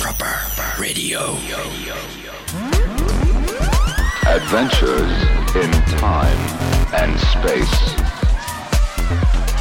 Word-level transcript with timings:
Proper 0.00 0.34
Radio. 0.80 1.36
Adventures 4.26 5.12
in 5.54 5.70
time 5.96 6.36
and 6.92 7.16
space. 7.20 7.94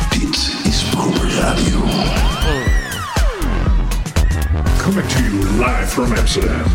Dit 0.10 0.36
is 0.66 0.84
Proper 0.90 1.28
Radio. 1.38 1.86
Coming 4.80 5.08
to 5.08 5.24
you 5.24 5.44
live 5.60 5.90
from 5.92 6.12
Amsterdam. 6.14 6.66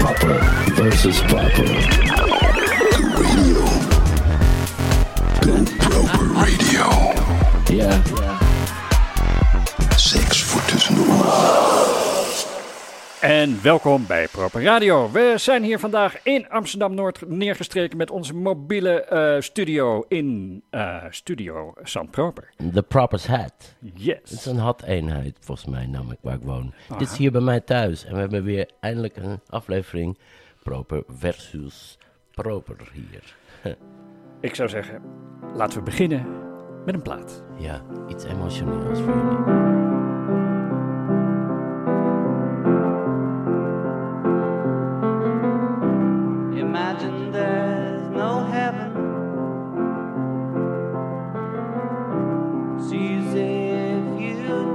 Proper 0.00 0.38
versus 0.80 1.20
Proper. 1.28 1.68
Radio. 3.20 3.64
Go 5.42 5.64
Proper 5.78 6.24
Radio. 6.40 6.88
Ja, 7.68 8.00
Seks 8.00 8.49
voor 10.60 10.70
tussendoor. 10.70 11.06
En 13.20 13.62
welkom 13.62 14.06
bij 14.06 14.28
Proper 14.28 14.62
Radio. 14.62 15.10
We 15.10 15.34
zijn 15.36 15.62
hier 15.62 15.78
vandaag 15.78 16.22
in 16.22 16.48
Amsterdam-Noord 16.48 17.28
neergestreken 17.28 17.96
met 17.96 18.10
onze 18.10 18.34
mobiele 18.34 19.02
eh, 19.02 19.40
studio 19.40 20.04
in 20.08 20.62
eh, 20.70 20.96
Studio 21.10 21.74
St. 21.82 22.10
Proper. 22.10 22.48
de 22.56 22.82
Proper's 22.82 23.26
Hat. 23.26 23.74
Het 23.84 23.92
is 23.94 24.04
Yes. 24.04 24.46
een 24.46 24.56
hat-eenheid, 24.56 25.36
volgens 25.40 25.66
mij, 25.68 25.86
namelijk 25.86 26.20
waar 26.22 26.34
ik 26.34 26.42
woon. 26.42 26.72
Dit 26.98 27.10
is 27.10 27.16
hier 27.16 27.32
bij 27.32 27.40
mij 27.40 27.60
thuis. 27.60 28.04
En 28.04 28.14
we 28.14 28.18
hebben 28.20 28.44
weer 28.44 28.70
eindelijk 28.80 29.16
een 29.16 29.40
aflevering 29.48 30.18
Proper 30.62 31.02
versus 31.18 31.98
Proper 32.34 32.76
hier. 32.92 33.36
Ik 34.40 34.54
zou 34.54 34.68
zeggen, 34.68 35.02
laten 35.54 35.78
we 35.78 35.84
beginnen 35.84 36.26
met 36.84 36.94
een 36.94 37.02
plaat. 37.02 37.42
Ja, 37.58 37.82
iets 38.08 38.24
emotioneels 38.24 38.98
voor 39.00 39.14
jullie. 39.16 39.69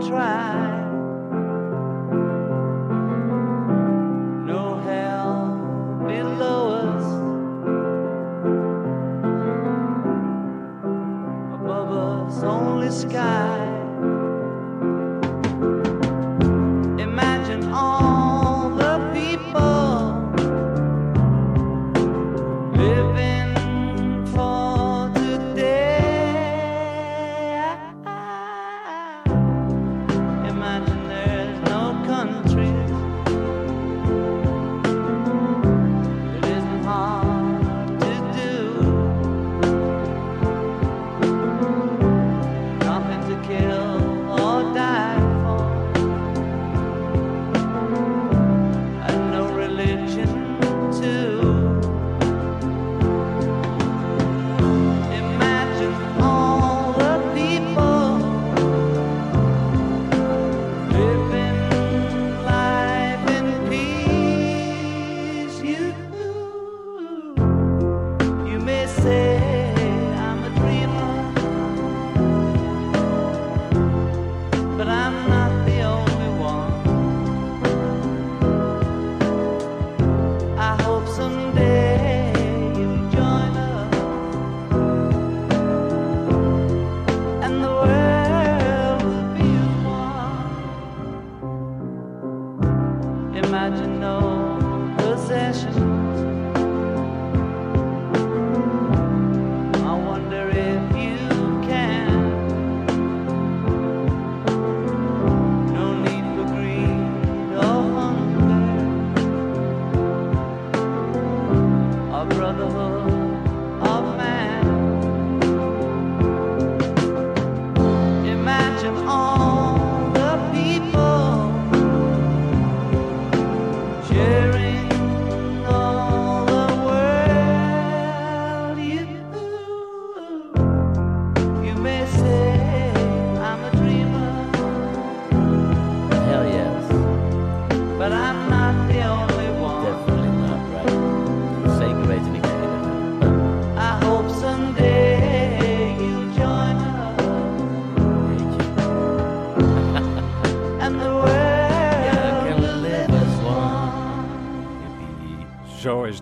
Try. 0.07 0.81
No 4.45 4.77
hell 4.85 6.03
below 6.07 6.69
us. 6.83 7.05
Above 11.59 11.91
us, 11.91 12.43
only 12.43 12.91
sky. 12.91 13.54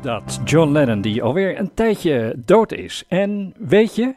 Dat. 0.03 0.41
John 0.45 0.71
Lennon, 0.71 1.01
die 1.01 1.23
alweer 1.23 1.59
een 1.59 1.73
tijdje 1.73 2.33
dood 2.45 2.71
is. 2.71 3.03
En 3.07 3.53
weet 3.57 3.95
je, 3.95 4.15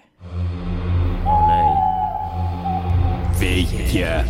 Oh 1.25 1.47
nee. 1.47 1.75
Weet 3.39 3.93
je 3.93 4.23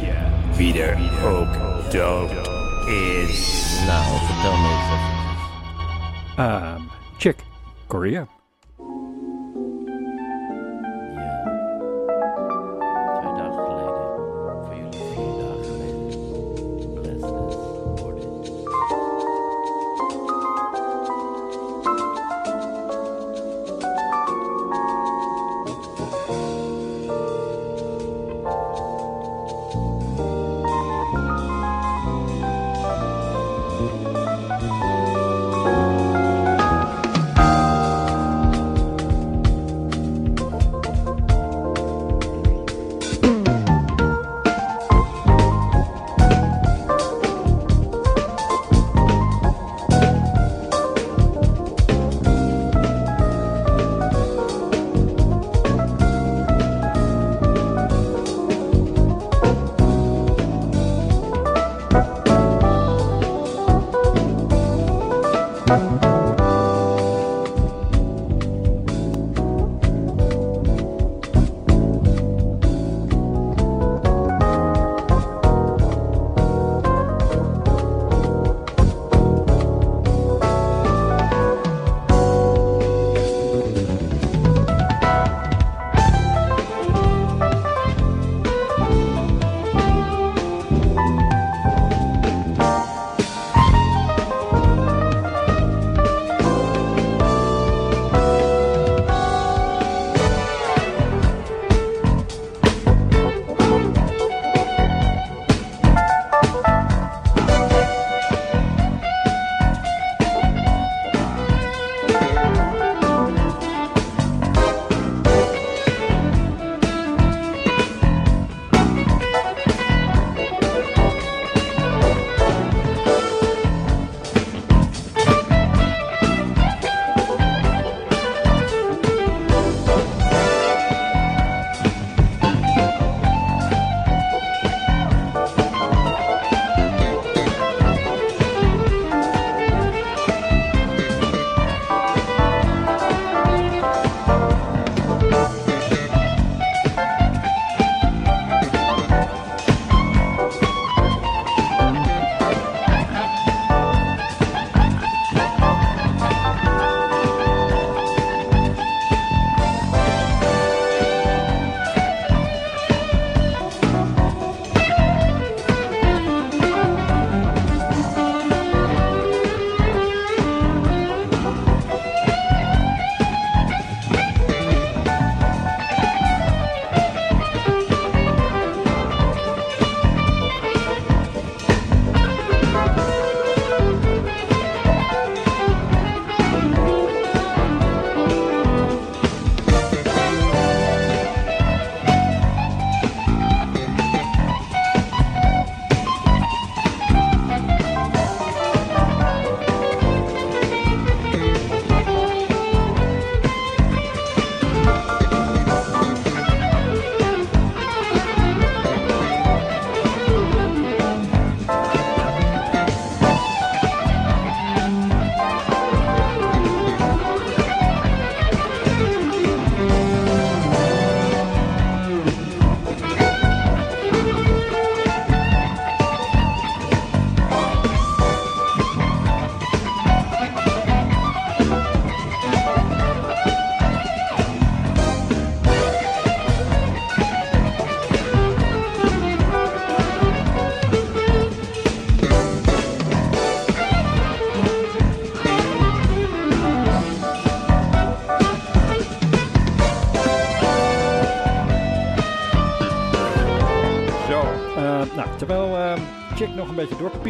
wie 0.57 0.83
er 0.83 0.99
ook 1.25 1.53
dood 1.93 2.31
is? 2.89 3.75
Nou, 3.87 4.03
vertel 4.19 4.57
me 4.57 4.69
even. 4.69 6.45
ehm 6.45 6.81
Chick 7.19 7.37
Corea. 7.87 8.27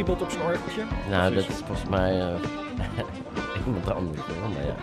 Op 0.05 0.31
zijn. 0.31 0.89
Nou, 1.11 1.35
dat 1.35 1.49
is- 1.49 1.55
volgens 1.55 1.89
mij 1.89 2.21
eh, 2.21 2.35
iemand 3.67 3.91
anders. 3.91 4.27
Maar 4.27 4.65
ja. 4.67 4.75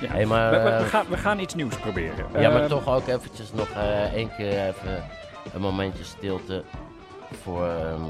Ja. 0.00 0.08
Hey, 0.08 0.26
maar, 0.26 0.50
we, 0.50 0.56
we- 0.56 0.62
we 0.64 0.70
eh, 0.70 0.84
gaan, 0.86 1.06
we 1.08 1.16
gaan 1.16 1.38
iets 1.38 1.54
nieuws 1.54 1.76
proberen. 1.78 2.26
ja, 2.40 2.50
maar 2.50 2.62
Eh, 2.62 2.68
toch 2.68 2.88
ook 2.88 3.06
eventjes 3.06 3.52
nog 3.52 3.70
één 4.14 4.34
keer 4.36 4.66
even 4.66 5.04
een 5.52 5.60
momentje 5.60 6.04
stilte 6.04 6.64
voor, 7.42 7.66
ehm, 7.68 8.02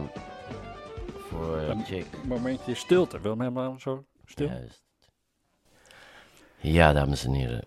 voor 1.29 1.57
Een 1.57 1.85
Chick. 1.85 2.07
Een 2.23 2.29
momentje 2.29 2.75
stilte. 2.75 3.21
Wil 3.21 3.31
hem 3.31 3.41
helemaal 3.41 3.77
zo 3.79 4.05
stil? 4.25 4.47
Juist. 4.47 4.83
Ja, 6.57 6.93
dames 6.93 7.25
en 7.25 7.33
heren. 7.33 7.65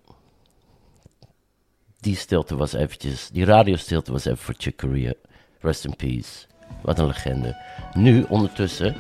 Die 2.00 2.16
stilte 2.16 2.56
was 2.56 2.74
eventjes, 2.74 3.30
die 3.30 3.46
radiostilte 3.46 4.12
was 4.12 4.26
even 4.26 4.38
voor 4.38 4.56
Chick 4.58 4.78
Corea. 4.78 5.14
Rest 5.60 5.86
in 5.86 5.96
peace. 5.96 6.46
Wat 6.82 7.00
een 7.00 7.06
legende. 7.08 7.56
Nu, 7.94 8.26
ondertussen, 8.30 8.96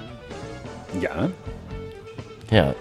Ja. 0.99 1.11
ja, 2.47 2.73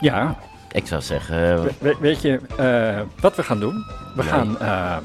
Ja. 0.00 0.36
ik 0.72 0.86
zou 0.86 1.02
zeggen, 1.02 1.36
eh, 1.52 1.62
We- 1.62 1.72
we- 1.78 1.96
weet 2.00 2.22
je 2.22 2.40
eh, 2.58 3.00
wat 3.20 3.36
we 3.36 3.42
gaan 3.42 3.60
doen? 3.60 3.74
We, 4.14 4.22
Nee. 4.22 4.30
gaan, 4.30 4.60
eh, 4.60 4.96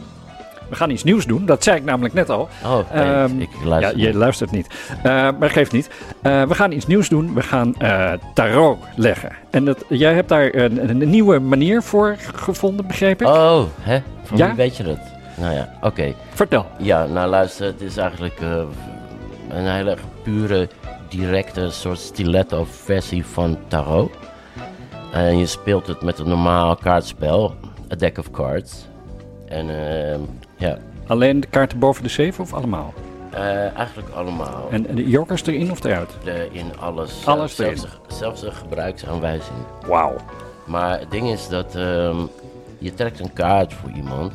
we 0.69 0.75
gaan 0.75 0.89
iets 0.89 1.03
nieuws 1.03 1.25
doen. 1.25 1.45
Dat 1.45 1.63
zei 1.63 1.77
ik 1.77 1.83
namelijk 1.83 2.13
net 2.13 2.29
al. 2.29 2.49
oh, 2.65 2.79
nee, 2.93 3.03
Ehm, 3.03 3.39
ik 3.39 3.49
luister 3.63 3.97
ja, 3.97 4.07
je 4.07 4.13
luistert 4.17 4.51
niet. 4.51 4.67
Maar 5.39 5.49
geeft 5.49 5.71
niet. 5.71 5.89
We 6.21 6.47
gaan 6.55 6.71
iets 6.71 6.87
nieuws 6.87 7.09
doen. 7.09 7.33
We 7.33 7.41
gaan 7.41 7.75
eh, 7.75 8.11
tarot 8.33 8.77
leggen. 8.95 9.31
En 9.49 9.65
dat, 9.65 9.83
jij 9.89 10.13
hebt 10.13 10.29
daar 10.29 10.53
een, 10.55 10.89
een 10.89 11.09
nieuwe 11.09 11.39
manier 11.39 11.81
voor 11.83 12.15
gevonden, 12.35 12.87
begreep 12.87 13.21
ik? 13.21 13.27
Oh, 13.27 13.63
hè? 13.79 14.01
Van 14.23 14.37
Ja? 14.37 14.45
wie 14.47 14.55
weet 14.55 14.77
je 14.77 14.83
dat? 14.83 14.99
Nou 15.37 15.53
ja, 15.53 15.69
oké. 15.81 16.13
Vertel. 16.33 16.65
Ja, 16.77 17.05
nou 17.05 17.29
luister, 17.29 17.65
het 17.65 17.81
is 17.81 17.97
eigenlijk 17.97 18.39
een 19.49 19.67
hele 19.67 19.97
pure, 20.23 20.69
directe 21.09 21.69
soort 21.69 21.99
stiletto 21.99 22.65
versie 22.69 23.25
van 23.25 23.57
tarot. 23.67 24.11
En 25.11 25.37
je 25.37 25.45
speelt 25.45 25.87
het 25.87 26.01
met 26.01 26.19
een 26.19 26.27
normaal 26.29 26.75
kaartspel, 26.75 27.55
a 27.91 27.95
deck 27.95 28.17
of 28.17 28.31
cards. 28.31 28.85
En 29.47 29.69
ehm, 29.69 30.19
ja, 30.57 30.77
Alleen 31.07 31.39
de 31.39 31.47
kaarten 31.47 31.79
boven 31.79 32.03
de 32.03 32.09
zeven 32.09 32.43
of 32.43 32.53
allemaal? 32.53 32.93
eh, 33.31 33.75
eigenlijk 33.77 34.09
allemaal. 34.15 34.67
En, 34.71 34.87
en 34.87 34.95
de 34.95 35.09
jokers 35.09 35.45
erin 35.45 35.71
of 35.71 35.83
eruit? 35.83 36.09
De- 36.23 36.47
in 36.51 36.79
alles. 36.79 37.25
Alles 37.27 37.55
zelfs, 37.55 37.85
zelfs 38.07 38.41
een 38.43 38.53
gebruiksaanwijzing. 38.53 39.57
Wauw. 39.87 40.15
Maar 40.65 40.99
het 40.99 41.11
ding 41.11 41.29
is 41.29 41.47
dat 41.47 41.75
ehm, 41.75 42.17
je 42.77 42.93
trekt 42.93 43.19
een 43.19 43.33
kaart 43.33 43.73
voor 43.73 43.89
iemand. 43.95 44.33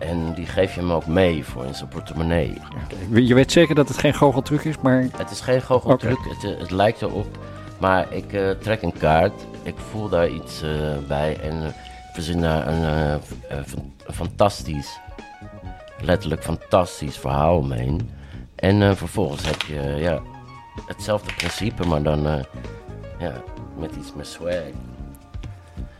En 0.00 0.34
die 0.34 0.46
geef 0.46 0.74
je 0.74 0.80
hem 0.80 0.92
ook 0.92 1.06
mee 1.06 1.44
voor 1.44 1.64
in 1.64 1.74
zijn 1.74 1.88
portemonnee. 1.88 2.58
Je 3.12 3.34
weet 3.34 3.52
zeker 3.52 3.74
dat 3.74 3.88
het 3.88 3.98
geen 3.98 4.14
goocheltruc 4.14 4.64
is, 4.64 4.78
maar 4.78 5.06
Het 5.16 5.30
is 5.30 5.40
geen 5.40 5.62
goocheltruc, 5.62 6.18
het, 6.22 6.58
het 6.58 6.70
lijkt 6.70 7.02
erop. 7.02 7.38
Maar 7.78 8.12
ik 8.14 8.32
eh, 8.32 8.50
trek 8.50 8.82
een 8.82 8.92
kaart, 8.98 9.32
ik 9.62 9.74
voel 9.90 10.08
daar 10.08 10.28
iets 10.28 10.62
eh, 10.62 10.70
bij 11.08 11.38
en 11.40 11.74
verzin 12.12 12.40
daar 12.40 12.68
een, 12.68 12.84
eh, 12.84 13.14
fan- 13.66 13.92
een 14.06 14.14
fantastisch, 14.14 14.98
letterlijk 16.00 16.42
fantastisch 16.42 17.16
verhaal 17.18 17.56
omheen. 17.56 18.10
En 18.54 18.96
vervolgens 18.96 19.46
heb 19.46 19.62
je 19.62 19.80
ja, 19.98 20.20
hetzelfde 20.86 21.34
principe, 21.34 21.86
maar 21.86 22.02
dan 22.02 22.22
ja, 23.18 23.32
met 23.78 23.96
iets 23.96 24.12
meer 24.14 24.24
swag. 24.24 24.54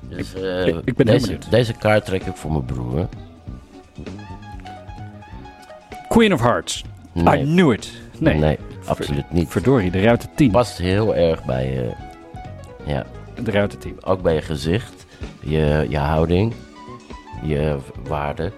Dus 0.00 0.35
ik- 0.66 0.83
ik 0.85 0.95
ben 0.97 1.07
deze, 1.07 1.38
deze 1.50 1.73
kaart 1.73 2.04
trek 2.04 2.25
ik 2.25 2.37
voor 2.37 2.52
mijn 2.52 2.64
broer. 2.64 3.09
Queen 6.11 6.33
of 6.33 6.40
Hearts. 6.40 6.85
I 7.17 7.43
knew 7.45 7.73
it. 7.73 7.93
Nee, 8.19 8.38
nee, 8.38 8.59
absoluut 8.87 9.31
niet. 9.33 9.49
verdorie, 9.49 9.90
de 9.90 10.00
ruiten 10.00 10.29
10. 10.35 10.50
Past 10.50 10.79
heel 10.79 11.14
erg 11.14 11.45
bij 11.45 11.73
je, 11.73 11.90
ja, 12.85 13.07
De 13.43 13.50
ruiten 13.50 13.79
10. 13.79 14.05
ook 14.05 14.23
bij 14.23 14.35
je 14.35 14.43
gezicht, 14.43 15.07
je, 15.40 15.87
je 15.88 15.99
houding, 15.99 16.55
je 17.43 17.76
waarde, 18.09 18.52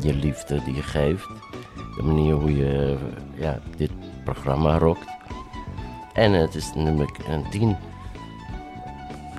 je 0.00 0.14
liefde 0.14 0.62
die 0.64 0.74
je 0.74 0.82
geeft, 0.82 1.28
de 1.96 2.02
manier 2.02 2.34
hoe 2.34 2.56
je 2.56 2.96
ja, 3.34 3.58
dit 3.76 3.90
programma 4.24 4.78
rokt. 4.78 5.06
En 6.12 6.32
het 6.32 6.54
is 6.54 6.72
een 6.76 7.06
10. 7.50 7.76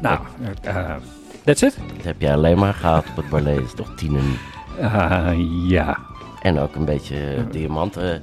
Nou, 0.01 0.19
eh, 0.61 0.95
that's 1.43 1.61
it? 1.61 1.77
Dat 1.95 2.05
heb 2.05 2.21
jij 2.21 2.33
alleen 2.33 2.57
maar 2.57 2.73
gehaald 2.73 3.09
op 3.09 3.15
het 3.15 3.29
ballet, 3.29 3.63
is 3.63 3.73
toch 3.73 3.95
tienen. 3.95 4.37
Eh, 4.79 5.31
ja. 5.67 5.99
En 6.45 6.59
ook 6.59 6.75
een 6.75 6.85
beetje 6.85 7.15
diamanten 7.51 8.21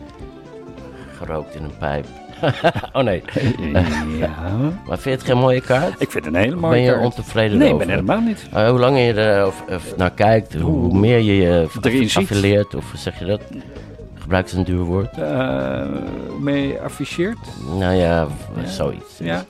gerookt 1.16 1.54
in 1.54 1.64
een 1.64 1.76
pijp. 1.78 2.06
oh 2.92 3.02
nee, 3.02 3.22
ja. 4.18 4.34
maar 4.86 4.98
vind 4.98 5.02
je 5.04 5.10
het 5.10 5.22
geen 5.22 5.38
mooie 5.38 5.60
kaart? 5.60 6.00
Ik 6.00 6.10
vind 6.10 6.24
het 6.24 6.34
een 6.34 6.40
hele 6.40 6.56
mooie 6.56 6.72
ben 6.72 6.82
je 6.82 6.90
kaart. 6.90 7.04
ontevreden 7.04 7.58
Nee, 7.58 7.72
ik 7.72 7.78
ben 7.78 7.88
helemaal 7.88 8.20
niet. 8.20 8.46
Uh, 8.54 8.68
hoe 8.68 8.78
langer 8.78 9.00
je 9.00 9.12
er 9.12 9.46
of, 9.46 9.64
of 9.70 9.96
naar 9.96 10.10
kijkt, 10.10 10.54
hoe 10.54 10.62
Hoe 10.62 10.98
meer 10.98 11.18
je 11.18 11.36
je 11.36 11.68
affiliëert, 12.14 12.74
of 12.74 12.92
zeg 12.96 13.18
je 13.18 13.24
dat? 13.24 13.42
Gebruik 14.14 14.48
ze 14.48 14.56
een 14.56 14.64
duur 14.64 14.82
woord? 14.82 15.18
Eh, 15.18 15.86
mee 16.40 16.80
afficheerd. 16.80 17.38
Nou 17.78 17.94
ja, 17.94 18.26
zoiets. 18.64 19.18
Ja. 19.18 19.44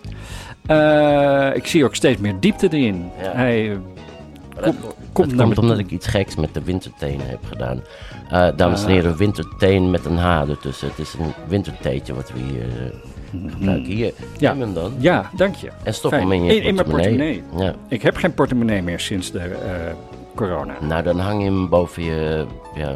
Eh, 0.66 1.56
ik 1.56 1.66
zie 1.66 1.84
ook 1.84 1.94
steeds 1.94 2.20
meer 2.20 2.34
diepte 2.40 2.68
erin. 2.70 3.10
Ja. 3.22 3.32
Hij 3.32 3.70
eh, 3.70 3.76
Kom- 5.12 5.28
dat, 5.28 5.36
komt 5.36 5.36
dat 5.38 5.58
omdat 5.58 5.78
ik 5.78 5.90
iets 5.90 6.06
geks 6.06 6.36
met 6.36 6.54
de 6.54 6.62
wintertenen 6.62 7.28
heb 7.28 7.44
gedaan. 7.44 7.82
Uh, 8.32 8.48
dames 8.56 8.80
en 8.80 8.86
Ah. 8.86 8.92
heren, 8.92 9.16
winterteen 9.16 9.90
met 9.90 10.04
een 10.04 10.16
H 10.16 10.48
ertussen. 10.48 10.88
Het 10.88 10.98
is 10.98 11.14
een 11.14 11.32
wintertheetje 11.48 12.14
wat 12.14 12.32
we 12.32 12.38
hier 12.38 12.64
uh, 12.64 13.50
gebruiken. 13.52 13.92
Hier, 13.92 14.12
Mhm. 14.16 14.24
Ja. 14.38 14.52
neem 14.52 14.60
hem 14.60 14.74
dan. 14.74 14.92
Ja, 14.98 15.30
dank 15.36 15.54
je. 15.54 15.68
En 15.82 15.94
stop 15.94 16.10
Fijn. 16.10 16.22
hem 16.22 16.32
in 16.32 16.44
je 16.44 16.54
In- 16.56 16.62
in 16.62 16.74
mijn 16.74 16.86
portemonnee. 16.86 17.42
Ja. 17.56 17.74
Ik 17.88 18.02
heb 18.02 18.16
geen 18.16 18.34
portemonnee 18.34 18.82
meer 18.82 19.00
sinds 19.00 19.30
de 19.30 19.38
eh, 19.38 19.54
corona. 20.34 20.74
Nou, 20.80 21.02
dan 21.02 21.18
hang 21.18 21.38
je 21.42 21.44
hem 21.50 21.68
boven 21.68 22.02
je... 22.04 22.44
Ja, 22.74 22.94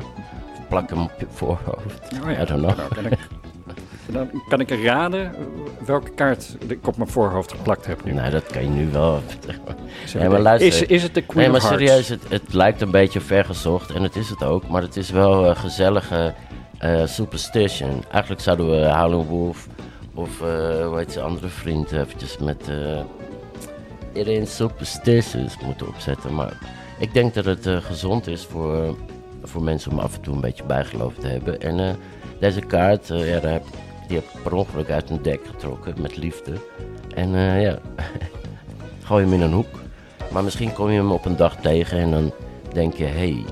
plak 0.68 0.90
hem 0.90 1.00
op 1.00 1.12
je 1.18 1.26
voorhoofd. 1.30 2.12
Oh 2.24 2.30
ja. 2.30 2.42
I 2.42 2.44
don't 2.44 2.60
know. 2.62 3.12
Kan 4.12 4.22
ik, 4.22 4.32
dan 4.32 4.42
kan 4.48 4.60
ik 4.60 4.84
raden 4.84 5.24
eh, 5.24 5.40
welke 5.86 6.10
kaart 6.10 6.56
ik 6.68 6.86
op 6.86 6.96
mijn 6.96 7.08
voorhoofd 7.08 7.52
geplakt 7.52 7.86
heb 7.86 8.04
nu. 8.04 8.12
Nou, 8.12 8.30
dat 8.30 8.46
kan 8.46 8.62
je 8.62 8.68
nu 8.68 8.90
wel. 8.90 9.20
Nee, 10.14 10.28
maar 10.28 10.40
luister. 10.40 10.68
is, 10.68 10.82
is 10.82 11.02
het 11.02 11.14
de 11.14 11.22
Queen 11.22 11.42
Nee, 11.42 11.60
maar 11.60 11.70
serieus, 11.70 12.08
het, 12.08 12.22
het 12.28 12.52
lijkt 12.52 12.80
een 12.80 12.90
beetje 12.90 13.20
vergezocht 13.20 13.90
en 13.90 14.02
het 14.02 14.16
is 14.16 14.28
het 14.28 14.44
ook, 14.44 14.68
maar 14.68 14.82
het 14.82 14.96
is 14.96 15.10
wel 15.10 15.46
een 15.46 15.56
gezellige 15.56 16.34
eh, 16.78 17.06
superstition. 17.06 18.04
Eigenlijk 18.10 18.42
zouden 18.42 18.70
we 18.70 18.94
Howlin' 18.94 19.26
Wolf 19.26 19.66
of 20.14 20.40
eh, 20.40 20.86
hoe 20.86 20.96
heet 20.96 21.12
zijn 21.12 21.24
andere 21.24 21.48
vriend 21.48 21.92
eventjes 21.92 22.38
met 22.38 22.68
eh 22.68 23.00
It 24.16 24.28
ain't 24.28 24.48
superstitious 24.48 25.58
moeten 25.64 25.88
opzetten. 25.88 26.34
Maar 26.34 26.58
ik 26.98 27.12
denk 27.12 27.34
dat 27.34 27.44
het 27.44 27.66
eh, 27.66 27.76
gezond 27.76 28.26
is 28.26 28.44
voor, 28.44 28.96
voor 29.42 29.62
mensen 29.62 29.90
om 29.92 29.98
af 29.98 30.14
en 30.14 30.20
toe 30.20 30.34
een 30.34 30.40
beetje 30.40 30.64
bijgeloof 30.64 31.14
te 31.14 31.26
hebben. 31.26 31.60
En 31.60 31.80
eh, 31.80 31.94
deze 32.40 32.60
kaart, 32.60 33.10
eh, 33.10 33.28
ja, 33.34 33.40
daar 33.40 33.52
heb, 33.52 33.64
die 34.08 34.16
heb 34.16 34.26
ik 34.34 34.42
per 34.42 34.52
ongeluk 34.54 34.90
uit 34.90 35.10
een 35.10 35.22
dek 35.22 35.40
getrokken 35.46 35.94
met 36.00 36.16
liefde. 36.16 36.52
En 37.14 37.34
eh, 37.34 37.62
ja, 37.62 37.78
gooi 39.06 39.24
hem 39.24 39.32
in 39.32 39.40
een 39.40 39.52
hoek. 39.52 39.66
Maar 40.30 40.44
misschien 40.44 40.72
kom 40.72 40.90
je 40.90 40.96
hem 40.98 41.10
op 41.12 41.24
een 41.24 41.36
dag 41.36 41.56
tegen 41.56 41.98
en 41.98 42.10
dan 42.10 42.32
denk 42.72 42.94
je, 42.94 43.04
hé. 43.04 43.10
Hey, 43.12 43.44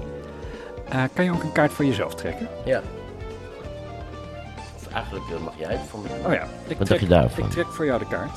Eh, 0.89 1.03
kan 1.15 1.25
je 1.25 1.33
ook 1.33 1.43
een 1.43 1.53
kaart 1.53 1.73
voor 1.73 1.85
jezelf 1.85 2.15
trekken? 2.15 2.49
ja. 2.65 2.81
Eigenlijk 4.93 5.25
eh, 5.31 5.45
mag 5.45 5.53
jij 5.59 5.71
het 5.71 5.81
voor 5.89 6.01
doen. 6.09 6.27
Oh 6.27 6.33
ja. 6.33 6.47
Ik 6.67 6.79
Wat 6.79 6.87
trek, 6.87 7.01
je 7.01 7.07
daarvan? 7.07 7.45
Ik 7.45 7.51
trek 7.51 7.67
voor 7.67 7.85
jou 7.85 7.99
de 7.99 8.07
kaart. 8.07 8.37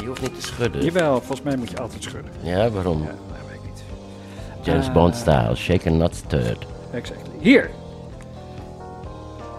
Je 0.00 0.06
hoeft 0.06 0.20
niet 0.20 0.34
te 0.34 0.46
schudden. 0.46 0.84
Jawel, 0.84 1.16
volgens 1.16 1.42
mij 1.42 1.56
moet 1.56 1.70
je 1.70 1.78
altijd 1.80 2.02
schudden. 2.02 2.32
Ja, 2.40 2.70
waarom? 2.70 2.98
Ja, 3.02 3.06
dat 3.06 3.14
weet 3.48 3.54
ik 3.54 3.64
niet. 3.64 3.82
James. 4.66 4.92
Bond 4.92 5.16
style, 5.16 5.54
shaken 5.54 5.96
not 5.96 6.14
stirred. 6.14 6.66
Exactly. 6.92 7.30
Hier, 7.40 7.70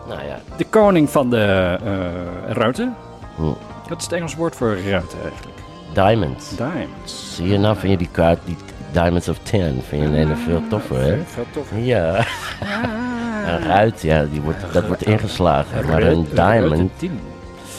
Nou 0.10 0.28
ja, 0.28 0.40
de 0.58 0.66
koning 0.66 1.10
van 1.10 1.30
de 1.30 1.78
eh 1.84 2.52
ruiten. 2.56 2.96
hm. 3.36 3.42
Dat 3.88 3.98
is 3.98 4.04
het 4.04 4.14
Engels 4.14 4.36
woord 4.36 4.56
voor 4.56 4.78
ruiten 4.80 5.18
eigenlijk. 5.24 5.58
diamonds. 5.94 6.56
Diamonds. 6.56 7.36
Zie 7.36 7.48
je 7.48 7.58
nou, 7.58 7.78
vind 7.78 7.92
je 7.92 7.98
die 7.98 8.10
kaart, 8.12 8.40
die 8.46 8.56
Diamonds 8.92 9.30
of 9.30 9.38
10, 9.44 9.82
vind 9.88 10.02
je 10.02 10.08
een 10.08 10.14
hele 10.14 10.36
veel 10.36 10.62
toffer, 10.70 11.02
hè? 11.02 11.18
Veel 11.26 11.46
toffer. 11.52 11.78
Ja, 11.78 12.16
een 13.48 13.64
ruit, 13.68 14.02
ja, 14.02 14.26
die 14.32 14.42
wordt, 14.42 14.74
dat 14.74 14.88
wordt 14.88 15.02
ingeslagen. 15.04 15.86
Maar 15.88 16.02
een 16.04 16.28
diamond, 16.34 16.92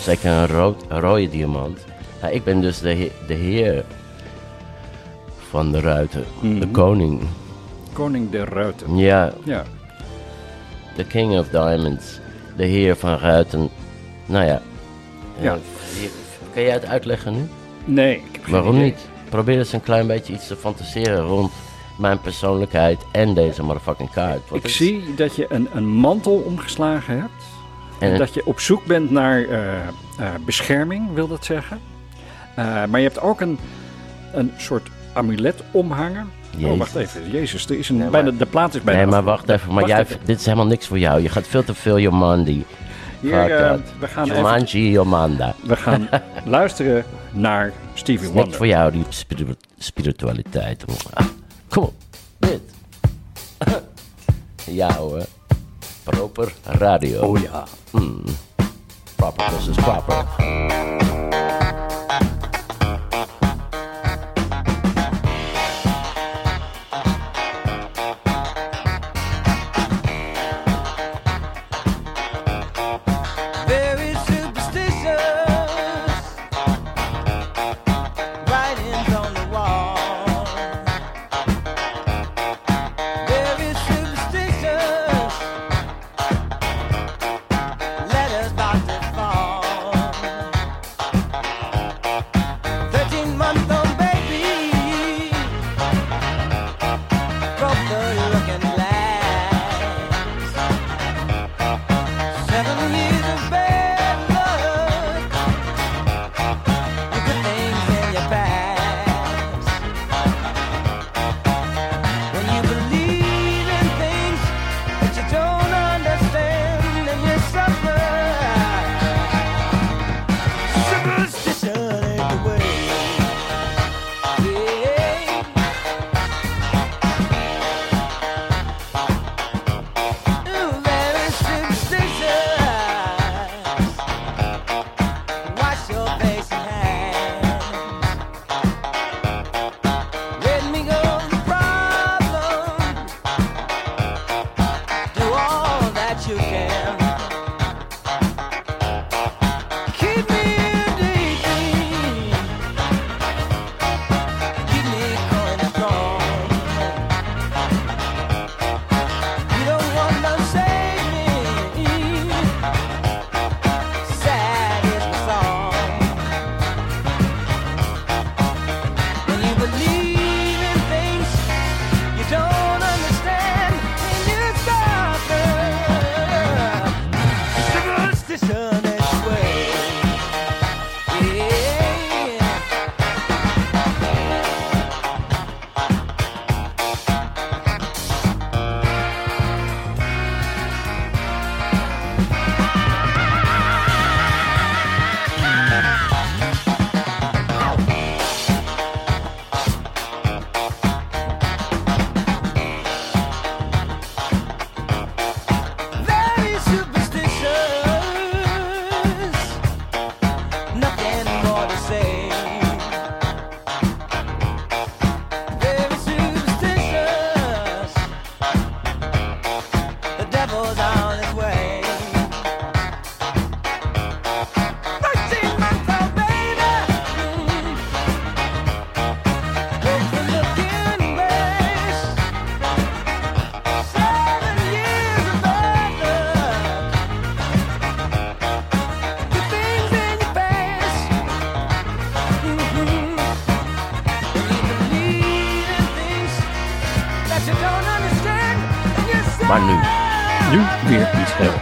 zeker 0.01 0.31
een, 0.31 0.47
rood, 0.47 0.85
een 0.89 1.01
rode 1.01 1.29
diamant. 1.29 1.85
Ja, 2.23 2.29
ik 2.29 2.45
ben 2.45 2.61
dus 2.61 2.79
de, 2.79 2.89
he- 2.95 3.13
de 3.27 3.35
heer 3.35 3.85
van 5.51 5.73
de 5.73 5.81
ruiten, 5.81 6.25
de 6.41 6.47
Mhm. 6.49 6.71
koning. 6.71 7.23
Koning 7.93 8.31
de 8.31 8.45
ruiten. 8.45 8.97
Ja, 8.97 9.33
Ja. 9.45 9.65
De 10.97 11.05
king 11.05 11.39
of 11.39 11.49
diamonds, 11.49 12.19
de 12.57 12.65
heer 12.65 12.97
van 12.97 13.19
ruiten. 13.19 13.69
Nou 14.27 14.45
ja, 14.47 14.63
Ja. 15.41 15.55
Eh, 15.55 15.61
kan 16.55 16.63
jij 16.63 16.73
het 16.73 16.87
uitleggen 16.87 17.33
nu? 17.37 17.49
Nee, 17.85 18.15
ik 18.17 18.23
heb 18.33 18.43
geen 18.45 18.53
Waarom 18.53 18.75
idee. 18.75 18.85
niet? 18.85 19.09
Probeer 19.29 19.59
eens 19.59 19.73
een 19.73 19.83
klein 19.83 20.07
beetje 20.07 20.33
iets 20.33 20.47
te 20.47 20.57
fantaseren 20.57 21.21
rond 21.21 21.53
mijn 21.99 22.21
persoonlijkheid 22.21 22.99
en 23.13 23.35
deze 23.35 23.63
motherfucking 23.63 24.11
kaart. 24.11 24.41
Ik 24.53 24.65
is- 24.65 24.77
zie 24.77 25.15
dat 25.15 25.37
je 25.37 25.47
een, 25.49 25.69
een 25.75 25.87
mantel 25.89 26.35
omgeslagen 26.47 27.19
hebt. 27.21 27.45
En 27.99 28.13
En- 28.13 28.19
dat 28.19 28.35
je 28.35 28.47
op 28.47 28.61
zoek 28.61 28.85
bent 28.85 29.11
naar 29.11 29.45
eh, 29.45 29.79
eh, 29.79 29.89
bescherming, 30.45 31.15
wil 31.15 31.29
dat 31.29 31.45
zeggen. 31.45 31.81
Maar 32.57 33.01
je 33.01 33.07
hebt 33.07 33.21
ook 33.21 33.41
een, 33.41 33.59
een 34.33 34.53
soort 34.57 34.89
amulet 35.13 35.63
omhangen. 35.71 36.31
Oh, 36.55 36.61
Jezus. 36.61 36.79
wacht 36.79 36.95
even. 36.95 37.31
Jezus, 37.31 37.67
er 37.67 37.79
is 37.79 37.89
een, 37.89 37.95
Nee, 37.97 38.11
maar- 38.11 38.23
bijna, 38.23 38.39
de 38.39 38.47
plaat 38.47 38.75
is 38.75 38.83
bijna 38.83 39.01
Nee, 39.01 39.11
maar 39.11 39.23
wacht 39.23 39.49
even. 39.49 39.67
Maar 39.69 39.77
Wacht 39.77 39.89
jij, 39.89 40.01
even. 40.01 40.19
dit 40.25 40.39
is 40.39 40.45
helemaal 40.45 40.67
niks 40.67 40.87
voor 40.87 40.99
jou. 40.99 41.23
Je 41.23 41.29
gaat 41.29 41.47
veel 41.47 41.65
te 41.65 41.75
veel 41.75 41.99
Jomandi. 41.99 42.65
Hier, 43.21 43.57
eh, 43.57 43.75
we 43.99 44.07
gaan 44.09 44.27
Jumanji 44.27 44.91
Jomanda. 44.91 45.55
we 45.63 45.77
gaan 45.77 46.09
luisteren 46.45 47.05
naar 47.33 47.73
Stevie 47.95 48.21
Niks 48.23 48.33
Wonder. 48.35 48.55
voor 48.57 48.67
jou, 48.67 48.93
die 48.93 49.05
spiritu- 49.09 49.55
spiritualiteit. 49.79 50.85
Ah, 51.15 51.27
Kom 51.69 51.83
op. 51.83 51.95
Dit. 52.39 52.61
ja 54.81 54.93
hoor. 54.95 55.25
Proper 56.05 56.53
radio. 56.65 57.21
Oh 57.23 57.39
ja. 57.39 57.65
Proper 59.17 59.45
versus 59.51 59.77
proper. 59.77 60.25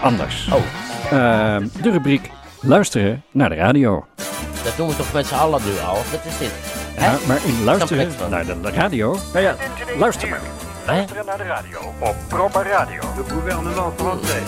Anders. 0.02 0.49
Oh, 0.52 0.61
Ehm, 1.11 1.67
de 1.83 1.90
rubriek 1.90 2.31
luisteren 2.61 3.23
naar 3.31 3.49
de 3.49 3.55
radio. 3.55 4.07
dat 4.65 4.76
doen 4.76 4.89
we 4.89 4.97
toch 4.97 5.13
met 5.13 5.26
z'n 5.26 5.34
allen 5.34 5.61
nu 5.65 5.71
al? 5.87 5.95
Wat 5.95 6.21
is 6.25 6.39
dit? 6.39 6.50
Ja, 6.99 7.15
maar 7.26 7.39
in 7.45 7.65
luisteren 7.65 8.13
naar 8.30 8.47
de, 8.47 8.61
de 8.61 8.71
radio. 8.71 9.19
Nou 9.32 9.45
ja, 9.45 9.54
luister 9.99 10.28
maar. 10.28 10.41
Hè? 10.84 11.04
naar 11.26 11.37
de 11.37 11.45
radio 11.45 11.78
op 11.99 12.15
Proper 12.28 12.67
Radio. 12.67 13.00
Le 13.17 13.23
gouvernement 13.28 13.93
français. 13.97 14.43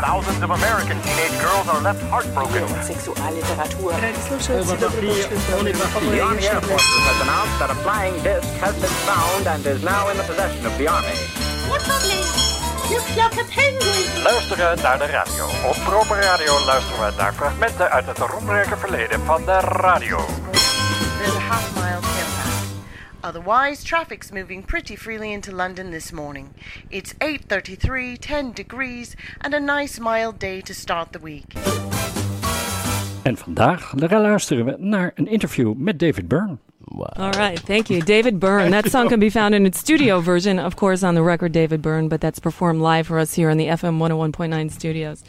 Thousands 0.00 0.42
of 0.44 0.50
American 0.50 1.00
teenage 1.02 1.36
girls 1.40 1.68
are 1.68 1.82
left 1.82 2.00
heartbroken. 2.10 2.66
Sexualliteratur. 2.84 3.78
The 6.10 6.20
Army 6.22 6.46
Air 6.46 6.60
Forces 6.62 7.04
has 7.08 7.20
announced 7.22 7.58
that 7.58 7.70
a 7.70 7.74
flying 7.74 8.22
disc 8.22 8.48
has 8.60 8.74
been 8.80 8.96
found 9.06 9.46
and 9.46 9.66
is 9.66 9.82
now 9.82 10.08
in 10.10 10.16
the 10.16 10.24
possession 10.24 10.66
of 10.66 10.76
the 10.78 10.88
Army. 10.88 12.53
Luisteren 14.22 14.82
naar 14.82 14.98
de 14.98 15.06
radio. 15.06 15.44
Op 15.44 15.76
Proper 15.84 16.20
Radio 16.20 16.64
luisteren 16.64 17.06
we 17.06 17.12
naar 17.16 17.32
fragmenten 17.32 17.90
uit 17.90 18.06
het 18.06 18.18
roemrijke 18.18 18.76
verleden 18.76 19.20
van 19.20 19.44
de 19.44 19.58
radio. 19.60 20.16
There's 20.16 21.34
a 21.34 21.38
half 21.38 21.74
mile 21.74 21.96
impact. 21.96 22.68
Otherwise, 23.20 23.84
traffic's 23.84 24.30
moving 24.30 24.64
pretty 24.64 24.96
freely 24.96 25.32
into 25.32 25.52
London 25.52 25.90
this 25.90 26.12
morning. 26.12 26.46
It's 26.88 27.14
8:33, 27.18 28.18
10 28.18 28.52
degrees, 28.54 29.14
and 29.38 29.54
a 29.54 29.58
nice 29.58 30.00
mild 30.00 30.40
day 30.40 30.60
to 30.62 30.72
start 30.72 31.12
the 31.12 31.20
week. 31.22 31.52
En 33.22 33.36
vandaag 33.36 33.92
luisteren 33.96 34.64
we 34.64 34.76
naar 34.78 35.12
een 35.14 35.26
interview 35.26 35.74
met 35.74 35.98
David 35.98 36.28
Byrne. 36.28 36.56
All 36.92 37.32
right, 37.32 37.58
thank 37.58 37.90
you. 37.90 38.00
David 38.00 38.38
Byrne. 38.38 38.70
That 38.70 38.90
song 38.90 39.08
can 39.08 39.20
be 39.20 39.30
found 39.30 39.54
in 39.54 39.66
its 39.66 39.78
studio 39.78 40.20
version, 40.20 40.58
of 40.58 40.76
course, 40.76 41.02
on 41.02 41.14
the 41.14 41.22
record 41.22 41.52
David 41.52 41.82
Byrne, 41.82 42.08
but 42.08 42.20
that's 42.20 42.38
performed 42.38 42.80
live 42.80 43.06
for 43.06 43.18
us 43.18 43.34
here 43.34 43.50
in 43.50 43.58
the 43.58 43.66
FM 43.66 43.98
101.9 43.98 44.70
studios. 44.70 45.24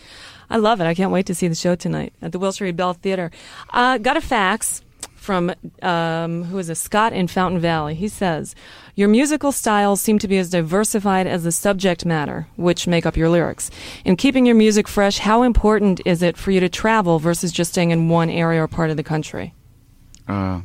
I 0.49 0.57
love 0.57 0.79
it. 0.81 0.85
I 0.85 0.93
can't 0.93 1.11
wait 1.11 1.25
to 1.27 1.35
see 1.35 1.47
the 1.47 1.55
show 1.55 1.75
tonight 1.75 2.13
at 2.21 2.31
the 2.31 2.39
Wilshire 2.39 2.73
Bell 2.73 2.93
Theater. 2.93 3.31
Uh, 3.71 3.97
got 3.97 4.17
a 4.17 4.21
fax 4.21 4.81
from 5.15 5.51
um, 5.81 6.43
who 6.43 6.59
is 6.59 6.69
a 6.69 6.75
Scott 6.75 7.11
in 7.11 7.27
Fountain 7.27 7.59
Valley. 7.59 7.95
He 7.95 8.07
says, 8.07 8.53
"Your 8.93 9.07
musical 9.07 9.51
styles 9.51 9.99
seem 9.99 10.19
to 10.19 10.27
be 10.27 10.37
as 10.37 10.51
diversified 10.51 11.25
as 11.25 11.43
the 11.43 11.51
subject 11.51 12.05
matter, 12.05 12.47
which 12.57 12.85
make 12.85 13.07
up 13.07 13.17
your 13.17 13.29
lyrics. 13.29 13.71
In 14.03 14.17
keeping 14.17 14.45
your 14.45 14.55
music 14.55 14.87
fresh, 14.87 15.17
how 15.17 15.41
important 15.41 15.99
is 16.05 16.21
it 16.21 16.37
for 16.37 16.51
you 16.51 16.59
to 16.59 16.69
travel 16.69 17.17
versus 17.17 17.51
just 17.51 17.71
staying 17.71 17.89
in 17.89 18.07
one 18.07 18.29
area 18.29 18.61
or 18.61 18.67
part 18.67 18.91
of 18.91 18.97
the 18.97 19.03
country?" 19.03 19.53
Uh, 20.27 20.61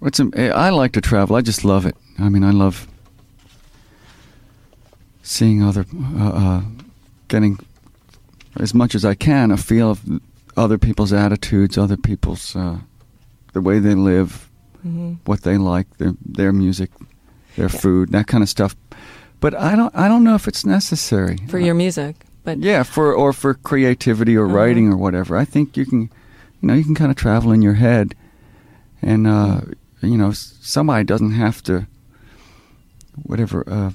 what's 0.00 0.20
eh, 0.20 0.48
I 0.50 0.70
like 0.70 0.92
to 0.92 1.00
travel. 1.00 1.36
I 1.36 1.40
just 1.42 1.64
love 1.64 1.86
it. 1.86 1.96
I 2.18 2.28
mean, 2.28 2.44
I 2.44 2.50
love 2.50 2.86
seeing 5.22 5.62
other, 5.62 5.84
uh, 6.16 6.28
uh, 6.28 6.62
getting 7.28 7.58
as 8.58 8.74
much 8.74 8.94
as 8.94 9.04
I 9.04 9.14
can 9.14 9.50
a 9.50 9.56
feel 9.56 9.90
of 9.90 10.00
other 10.56 10.78
people's 10.78 11.12
attitudes, 11.12 11.76
other 11.78 11.96
people's 11.96 12.56
uh, 12.56 12.78
the 13.52 13.60
way 13.60 13.78
they 13.78 13.94
live, 13.94 14.48
Mhm. 14.86 15.18
what 15.26 15.42
they 15.42 15.58
like, 15.58 15.86
their 15.98 16.14
their 16.24 16.52
music, 16.52 16.90
their 17.56 17.68
food, 17.68 18.10
that 18.12 18.26
kind 18.26 18.42
of 18.42 18.48
stuff. 18.48 18.74
But 19.40 19.54
I 19.54 19.76
don't 19.76 19.94
I 19.94 20.08
don't 20.08 20.24
know 20.24 20.34
if 20.34 20.48
it's 20.48 20.64
necessary 20.64 21.36
For 21.48 21.58
your 21.58 21.74
music, 21.74 22.16
but 22.44 22.58
yeah, 22.58 22.82
for 22.84 23.12
or 23.12 23.32
for 23.32 23.54
creativity 23.54 24.36
or 24.36 24.46
Uh-huh. 24.46 24.56
writing 24.56 24.88
or 24.92 24.96
whatever. 24.96 25.36
I 25.36 25.44
think 25.44 25.76
you 25.76 25.84
can, 25.86 26.00
you 26.60 26.66
know, 26.66 26.74
you 26.74 26.84
can 26.84 26.94
kind 26.94 27.10
of 27.10 27.16
travel 27.16 27.52
in 27.52 27.62
your 27.62 27.74
head, 27.74 28.14
and 29.02 29.26
uh, 29.26 29.60
you 30.02 30.16
know, 30.16 30.32
somebody 30.32 31.04
doesn't 31.04 31.32
have 31.32 31.62
to. 31.64 31.86
Whatever. 33.24 33.64
Uh, 33.68 33.90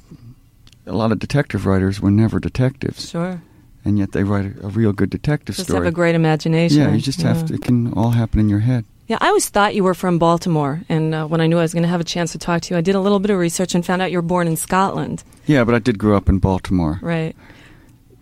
a 0.85 0.91
lot 0.93 1.11
of 1.11 1.19
detective 1.19 1.65
writers 1.65 2.01
were 2.01 2.11
never 2.11 2.39
detectives. 2.39 3.09
Sure. 3.09 3.41
And 3.85 3.97
yet 3.97 4.11
they 4.11 4.23
write 4.23 4.45
a, 4.57 4.65
a 4.65 4.69
real 4.69 4.91
good 4.93 5.09
detective 5.09 5.55
Just 5.55 5.67
story. 5.69 5.79
Just 5.79 5.85
have 5.85 5.93
a 5.93 5.95
great 5.95 6.15
imagination. 6.15 6.77
Yeah, 6.79 6.91
you 6.93 7.01
just 7.01 7.21
have 7.21 7.45
to. 7.47 7.53
It 7.53 7.61
can 7.61 7.93
all 7.93 8.11
happen 8.11 8.39
in 8.39 8.49
your 8.49 8.59
head. 8.59 8.85
Yeah, 9.07 9.17
I 9.19 9.27
always 9.27 9.49
thought 9.49 9.75
you 9.75 9.83
were 9.83 9.93
from 9.93 10.17
Baltimore, 10.17 10.81
and 10.87 11.13
uh, 11.13 11.27
when 11.27 11.41
I 11.41 11.47
knew 11.47 11.57
I 11.57 11.61
was 11.61 11.73
going 11.73 11.83
to 11.83 11.89
have 11.89 11.99
a 11.99 12.05
chance 12.05 12.31
to 12.31 12.37
talk 12.37 12.61
to 12.63 12.73
you, 12.73 12.77
I 12.77 12.81
did 12.81 12.95
a 12.95 13.01
little 13.01 13.19
bit 13.19 13.31
of 13.31 13.37
research 13.37 13.75
and 13.75 13.85
found 13.85 14.01
out 14.01 14.11
you 14.11 14.17
were 14.17 14.21
born 14.21 14.47
in 14.47 14.55
Scotland, 14.55 15.23
Yeah, 15.45 15.65
but 15.65 15.75
I 15.75 15.79
did 15.79 15.97
grow 15.99 16.15
up 16.15 16.29
in 16.29 16.39
Baltimore. 16.39 16.99
right? 17.01 17.35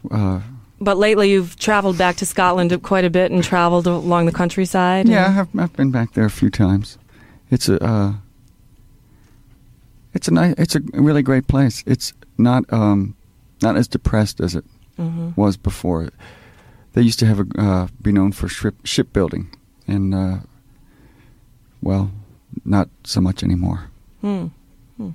Uh, 0.09 0.41
But 0.79 0.97
lately, 0.97 1.29
you've 1.29 1.55
traveled 1.57 1.99
back 1.99 2.15
to 2.17 2.25
Scotland 2.25 2.81
quite 2.81 3.05
a 3.05 3.11
bit 3.11 3.31
and 3.31 3.43
traveled 3.43 3.85
along 3.85 4.25
the 4.25 4.31
countryside. 4.31 5.07
Yeah, 5.07 5.41
I've, 5.41 5.59
I've 5.59 5.73
been 5.73 5.91
back 5.91 6.13
there 6.13 6.25
a 6.25 6.31
few 6.31 6.49
times. 6.49 6.97
It's 7.51 7.69
a 7.69 7.83
uh, 7.83 8.13
it's 10.13 10.27
a 10.27 10.31
nice, 10.31 10.55
it's 10.57 10.75
a 10.75 10.81
really 10.93 11.21
great 11.21 11.47
place. 11.47 11.83
It's 11.85 12.13
not 12.37 12.63
um, 12.73 13.15
not 13.61 13.75
as 13.77 13.87
depressed 13.87 14.39
as 14.41 14.55
it 14.55 14.65
Mhm. 14.99 15.35
was 15.37 15.57
before. 15.57 16.09
They 16.93 17.01
used 17.01 17.19
to 17.19 17.25
have 17.25 17.39
a 17.39 17.45
uh, 17.57 17.87
be 18.01 18.11
known 18.11 18.31
for 18.33 18.47
ship 18.49 18.75
shipbuilding, 18.83 19.49
and 19.87 20.13
uh, 20.13 20.37
well, 21.81 22.11
not 22.65 22.89
so 23.03 23.21
much 23.21 23.43
anymore. 23.43 23.85
Hmm. 24.21 24.47
Hmm. 24.97 25.09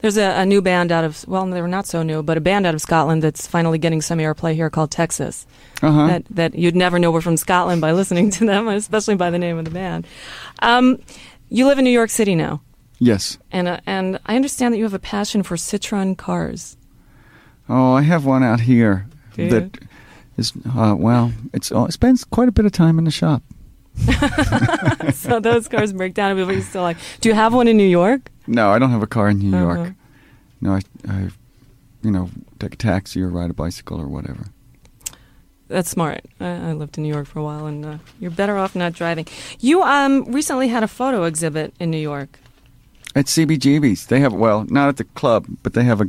There's 0.00 0.16
a, 0.16 0.40
a 0.40 0.44
new 0.44 0.60
band 0.60 0.90
out 0.92 1.04
of 1.04 1.24
well, 1.28 1.46
they're 1.46 1.68
not 1.68 1.86
so 1.86 2.02
new, 2.02 2.22
but 2.22 2.36
a 2.36 2.40
band 2.40 2.66
out 2.66 2.74
of 2.74 2.80
Scotland 2.82 3.22
that's 3.22 3.46
finally 3.46 3.78
getting 3.78 4.02
some 4.02 4.18
airplay 4.18 4.54
here 4.54 4.68
called 4.70 4.90
Texas. 4.90 5.46
Uh-huh. 5.82 6.06
That 6.08 6.24
that 6.30 6.54
you'd 6.56 6.76
never 6.76 6.98
know 6.98 7.10
were 7.12 7.22
from 7.22 7.36
Scotland 7.36 7.80
by 7.80 7.92
listening 7.92 8.30
to 8.32 8.44
them, 8.46 8.66
especially 8.82 9.14
by 9.14 9.30
the 9.30 9.38
name 9.38 9.56
of 9.58 9.64
the 9.64 9.70
band. 9.70 10.06
Um, 10.60 10.98
you 11.50 11.66
live 11.66 11.78
in 11.78 11.84
New 11.84 11.90
York 11.90 12.10
City 12.10 12.34
now, 12.34 12.60
Yes. 12.98 13.38
and 13.52 13.68
uh, 13.68 13.80
and 13.86 14.18
I 14.26 14.36
understand 14.36 14.72
that 14.74 14.78
you 14.78 14.84
have 14.84 14.94
a 14.94 14.98
passion 14.98 15.42
for 15.42 15.56
Citroen 15.56 16.16
cars. 16.16 16.76
Oh, 17.68 17.92
I 17.92 18.02
have 18.02 18.24
one 18.24 18.42
out 18.42 18.60
here 18.60 19.06
Do 19.34 19.44
you? 19.44 19.50
that 19.50 19.78
is 20.36 20.52
uh, 20.76 20.94
well. 20.98 21.32
It's 21.52 21.70
uh, 21.72 21.84
it 21.84 21.92
spends 21.92 22.24
quite 22.24 22.48
a 22.48 22.52
bit 22.52 22.64
of 22.66 22.72
time 22.72 22.98
in 22.98 23.04
the 23.04 23.10
shop. 23.10 23.42
so 25.14 25.40
those 25.40 25.68
cars 25.68 25.92
break 25.92 26.14
down, 26.14 26.36
but 26.36 26.54
you 26.54 26.62
still 26.62 26.82
like. 26.82 26.96
Do 27.20 27.28
you 27.28 27.34
have 27.34 27.52
one 27.54 27.68
in 27.68 27.76
New 27.76 27.88
York? 27.88 28.30
No, 28.46 28.70
I 28.70 28.78
don't 28.78 28.90
have 28.90 29.02
a 29.02 29.06
car 29.06 29.28
in 29.28 29.38
New 29.38 29.56
Uh-huh. 29.56 29.74
York. 29.74 29.94
No, 30.60 30.72
I, 30.74 30.80
I, 31.08 31.28
you 32.02 32.10
know, 32.10 32.30
take 32.58 32.74
a 32.74 32.76
taxi 32.76 33.20
or 33.22 33.28
ride 33.28 33.50
a 33.50 33.54
bicycle 33.54 34.00
or 34.00 34.06
whatever. 34.08 34.46
That's 35.70 35.88
smart. 35.88 36.20
I, 36.40 36.70
I 36.70 36.72
lived 36.72 36.98
in 36.98 37.04
New 37.04 37.14
York 37.14 37.26
for 37.28 37.38
a 37.38 37.42
while, 37.44 37.66
and 37.66 37.84
uh, 37.86 37.98
you're 38.18 38.30
better 38.32 38.56
off 38.58 38.74
not 38.74 38.92
driving. 38.92 39.26
You 39.60 39.82
um 39.82 40.24
recently 40.34 40.68
had 40.68 40.82
a 40.82 40.88
photo 40.88 41.24
exhibit 41.24 41.72
in 41.78 41.90
New 41.90 42.02
York. 42.12 42.38
At 43.14 43.26
CBGB's, 43.26 44.06
they 44.06 44.20
have 44.20 44.32
well, 44.32 44.64
not 44.68 44.88
at 44.88 44.96
the 44.96 45.04
club, 45.04 45.46
but 45.62 45.72
they 45.74 45.84
have 45.84 46.00
a, 46.00 46.08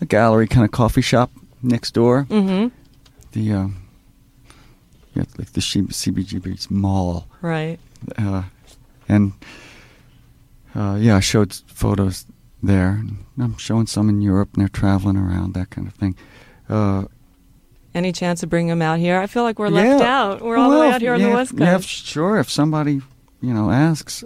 a 0.00 0.04
gallery 0.06 0.46
kind 0.46 0.64
of 0.64 0.70
coffee 0.70 1.02
shop 1.02 1.30
next 1.62 1.92
door. 1.94 2.24
Mm-hmm. 2.30 2.68
The 3.32 3.52
uh, 3.52 3.68
yeah, 5.14 5.24
like 5.38 5.52
the 5.52 5.60
CBGB's 5.60 6.70
mall, 6.70 7.26
Right. 7.42 7.78
uh, 8.16 8.42
and 9.08 9.32
uh, 10.74 10.96
yeah, 11.00 11.16
I 11.16 11.20
showed 11.20 11.52
photos 11.66 12.26
there. 12.62 13.02
I'm 13.38 13.56
showing 13.58 13.86
some 13.86 14.08
in 14.08 14.20
Europe, 14.22 14.50
and 14.54 14.60
they're 14.62 14.68
traveling 14.68 15.16
around, 15.16 15.54
that 15.54 15.70
kind 15.70 15.88
of 15.88 15.94
thing. 15.94 16.14
Any 17.98 18.12
chance 18.12 18.44
of 18.44 18.48
bringing 18.48 18.68
them 18.68 18.80
out 18.80 19.00
here? 19.00 19.18
I 19.18 19.26
feel 19.26 19.42
like 19.42 19.58
we're 19.58 19.70
left 19.70 20.00
Yeah. 20.00 20.20
out. 20.20 20.40
We're 20.40 20.56
all 20.56 20.70
the 20.70 20.78
way 20.78 20.88
out 20.88 21.00
here 21.00 21.14
on 21.14 21.20
the 21.20 21.30
West 21.30 21.50
Coast. 21.56 21.60
Yeah, 21.60 21.78
sure. 21.80 22.38
If 22.38 22.48
somebody, 22.48 23.00
you 23.40 23.52
know, 23.52 23.72
asks, 23.72 24.22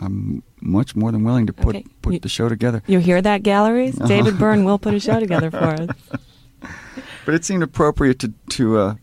I'm 0.00 0.42
much 0.60 0.96
more 0.96 1.12
than 1.12 1.22
willing 1.22 1.46
to 1.46 1.52
put 1.52 1.76
Okay, 1.76 1.86
put 2.02 2.14
you- 2.14 2.18
the 2.18 2.28
show 2.28 2.48
together. 2.48 2.82
You 2.88 2.98
hear 2.98 3.22
that, 3.22 3.44
galleries? 3.44 3.96
Uh-huh. 4.00 4.08
David 4.08 4.36
Byrne 4.36 4.64
will 4.64 4.80
put 4.80 4.94
a 4.94 4.98
show 4.98 5.20
together 5.26 5.48
for 5.52 5.58
us. 5.58 5.88
But 7.24 7.34
it 7.34 7.44
seemed 7.44 7.62
appropriate 7.62 8.18
to 8.18 8.32
to. 8.50 8.78
Uh, 8.78 8.94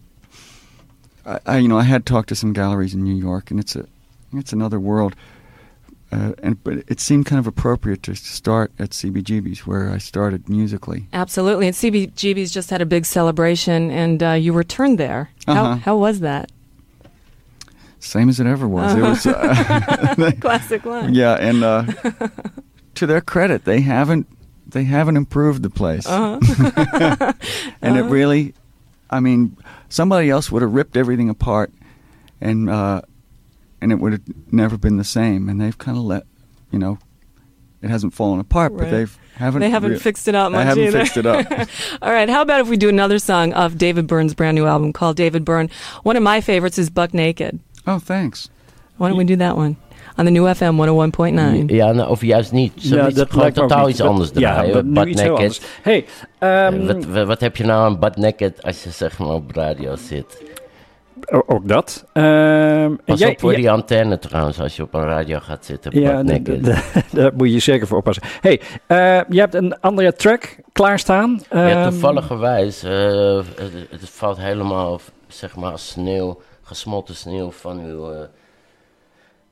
I, 1.26 1.40
I 1.46 1.58
you 1.60 1.70
know 1.70 1.78
I 1.78 1.84
had 1.84 2.06
talked 2.06 2.28
to 2.30 2.36
some 2.36 2.52
galleries 2.52 2.94
in 2.94 3.02
New 3.04 3.16
York, 3.16 3.50
and 3.50 3.62
it's 3.62 3.78
a 3.78 3.86
it's 4.34 4.52
another 4.52 4.80
world. 4.80 5.16
Uh, 6.12 6.34
and 6.44 6.62
but 6.64 6.74
it 6.90 7.00
seemed 7.00 7.26
kind 7.26 7.40
of 7.40 7.48
appropriate 7.48 8.04
to 8.04 8.14
start 8.16 8.72
at 8.78 8.90
CBGB's 8.90 9.66
where 9.66 9.90
I 9.90 9.98
started 9.98 10.50
musically. 10.50 11.08
Absolutely. 11.14 11.68
And 11.68 11.76
CBGB's 11.76 12.52
just 12.52 12.70
had 12.70 12.82
a 12.82 12.86
big 12.86 13.06
celebration, 13.06 13.90
and 13.92 14.22
uh, 14.22 14.32
you 14.32 14.52
returned 14.52 14.98
there. 15.00 15.30
How, 15.48 15.54
Uh-huh. 15.64 15.76
how 15.78 15.98
was 15.98 16.20
that? 16.20 16.52
Same 18.00 18.30
as 18.30 18.40
it 18.40 18.48
ever 18.48 18.68
was. 18.68 18.96
It 18.96 19.02
was 19.02 19.26
uh, 19.28 20.34
Classic 20.42 20.84
line. 20.86 21.14
Yeah, 21.14 21.36
and 21.36 21.64
uh, 21.64 21.84
to 22.96 23.06
their 23.06 23.22
credit, 23.22 23.64
they 23.64 23.80
haven't 23.82 24.28
they 24.68 24.84
haven't 24.86 25.18
improved 25.18 25.62
the 25.64 25.70
place. 25.70 26.06
Uh-huh. 26.08 26.40
and 27.82 27.96
it 27.98 28.02
Uh-huh. 28.02 28.10
really, 28.10 28.54
I 29.10 29.20
mean, 29.20 29.56
somebody 29.90 30.30
else 30.30 30.52
would 30.52 30.62
have 30.62 30.74
ripped 30.74 30.98
everything 30.98 31.30
apart, 31.30 31.72
and 32.42 32.70
uh, 32.70 33.02
and 33.82 33.92
it 33.92 34.00
would 34.00 34.12
have 34.14 34.22
never 34.52 34.78
been 34.78 34.98
the 34.98 35.04
same. 35.04 35.50
And 35.50 35.60
they've 35.60 35.78
kind 35.78 35.98
of 35.98 36.04
let, 36.04 36.24
you 36.72 36.80
know, 36.80 36.98
it 37.82 37.90
hasn't 37.90 38.14
fallen 38.14 38.40
apart, 38.40 38.78
but 38.78 38.90
they've 38.90 39.18
haven't 39.34 39.62
They 39.62 39.70
haven't 39.72 39.92
rea- 39.92 40.00
fixed 40.00 40.28
it 40.28 40.36
up 40.36 40.52
They 40.52 40.58
much 40.58 40.68
haven't 40.68 40.84
either. 40.84 41.00
fixed 41.00 41.18
it 41.18 41.26
up. 41.26 41.46
All 42.02 42.12
right, 42.12 42.30
how 42.30 42.42
about 42.42 42.62
if 42.62 42.68
we 42.70 42.78
do 42.78 42.90
another 42.90 43.18
song 43.20 43.54
of 43.54 43.78
David 43.78 44.06
Byrne's 44.08 44.34
brand 44.36 44.56
new 44.56 44.66
album 44.68 44.92
called 44.94 45.16
David 45.16 45.44
Byrne? 45.44 45.70
One 46.04 46.16
of 46.18 46.24
my 46.24 46.42
favorites 46.42 46.78
is 46.78 46.90
Buck 46.92 47.14
Naked. 47.14 47.60
Oh, 47.88 47.98
thanks. 48.00 48.50
Why 48.98 49.08
don't 49.10 49.18
we 49.18 49.24
do 49.24 49.36
that 49.38 49.56
one? 49.58 49.76
On 50.18 50.26
the 50.26 50.32
new 50.32 50.44
FM 50.46 50.76
101.9. 50.78 51.70
Ja, 51.74 51.92
nou, 51.92 52.10
of 52.10 52.22
juist 52.22 52.52
niet. 52.52 52.74
Zullen 52.76 52.98
we 52.98 53.04
Ja, 53.04 53.08
iets- 53.10 53.18
dat 53.18 53.28
gewoon 53.30 53.42
lijkt 53.44 53.58
me 53.58 53.64
ook 53.64 53.70
totaal 53.70 53.86
niet. 53.86 53.94
iets 53.96 54.04
Dat- 54.04 54.10
anders 54.12 54.30
ja, 54.34 54.54
draaien. 54.54 54.74
dat- 54.74 54.86
nu 54.86 54.94
Butt 54.94 55.08
iets 55.08 55.22
naked. 55.22 55.36
anders. 55.38 55.62
Hey, 55.82 56.06
ehm, 56.40 56.74
Eh, 56.82 56.88
wat, 56.88 57.06
wat, 57.06 57.28
wat 57.28 57.40
heb 57.40 57.56
je 57.58 57.64
nou 57.64 57.86
aan 57.86 58.00
butt 58.00 58.18
naked 58.18 58.64
als 58.64 58.84
je 58.84 58.90
zeg 58.92 59.20
maar 59.20 59.28
op 59.34 59.52
radio 59.52 59.96
zit? 59.96 60.44
Ook 61.48 61.68
dat. 61.68 62.06
Ehm, 62.14 62.96
Pas 63.06 63.20
jij- 63.20 63.30
op 63.30 63.40
voor 63.40 63.54
die 63.54 63.72
antenne 63.72 64.20
trouwens, 64.20 64.60
als 64.60 64.76
je 64.76 64.84
op 64.84 64.94
een 64.94 65.04
radio 65.04 65.40
gaat 65.40 65.66
zitten. 65.66 66.00
Ja, 66.00 66.24
daar 67.12 67.32
moet 67.36 67.52
je 67.52 67.60
zeker 67.60 67.88
voor 67.88 67.98
oppassen. 67.98 68.24
hey, 68.42 68.62
eh, 68.88 69.22
je 69.30 69.40
hebt 69.40 69.54
een 69.54 69.80
andere 69.80 70.14
track 70.14 70.56
klaarstaan. 70.72 71.42
ja, 71.52 71.70
Ehm, 71.84 71.90
toevalligerwijs. 71.90 72.84
eh, 72.84 72.92
het, 73.56 73.72
het 73.90 74.10
valt 74.10 74.38
helemaal, 74.38 75.00
zeg 75.28 75.56
maar, 75.56 75.80
sneeuw, 75.80 76.42
gesmolten 76.62 77.16
sneeuw 77.16 77.52
van 77.52 77.80
uw 77.80 78.12
eh, 78.12 78.20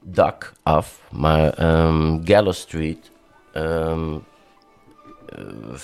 dak 0.02 0.54
af. 0.64 1.02
Maar 1.12 1.50
ehm 1.54 2.18
Gallows 2.24 2.60
Street, 2.60 3.12
ehm, 3.54 4.14
eh, 5.26 5.44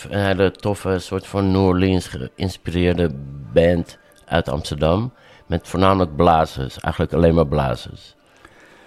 een 0.10 0.26
hele 0.26 0.52
toffe 0.52 1.00
soort 1.00 1.28
van 1.28 1.52
New 1.52 1.62
Orleans 1.66 2.08
geïnspireerde 2.08 3.10
band 3.54 3.98
uit 4.26 4.50
Amsterdam. 4.50 5.14
Met 5.46 5.68
voornamelijk 5.68 6.16
blazers, 6.16 6.80
eigenlijk 6.80 7.14
alleen 7.14 7.36
maar 7.36 7.48
blazers. 7.48 8.16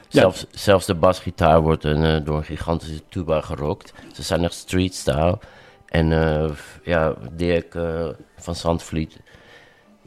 Ja. 0.08 0.20
Zelfs, 0.20 0.46
zelfs 0.50 0.86
de 0.86 0.94
basgitaar 0.94 1.60
wordt 1.60 1.84
een, 1.84 2.04
eh, 2.04 2.24
door 2.24 2.36
een 2.36 2.44
gigantische 2.44 3.02
tuba 3.08 3.40
gerokt. 3.40 3.92
Ze 4.12 4.22
zijn 4.22 4.44
echt 4.44 4.54
street 4.54 4.94
style. 4.94 5.38
En 5.86 6.12
eh, 6.12 6.50
ja, 6.82 7.14
Dirk 7.32 7.74
eh, 7.74 8.08
van 8.36 8.54
Zandvliet, 8.54 9.20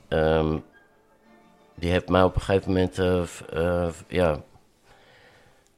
ehm, 0.07 0.57
die 1.75 1.91
heeft 1.91 2.09
mij 2.09 2.23
op 2.23 2.35
een 2.35 2.41
gegeven 2.41 2.71
moment 2.71 2.95
ja, 4.07 4.41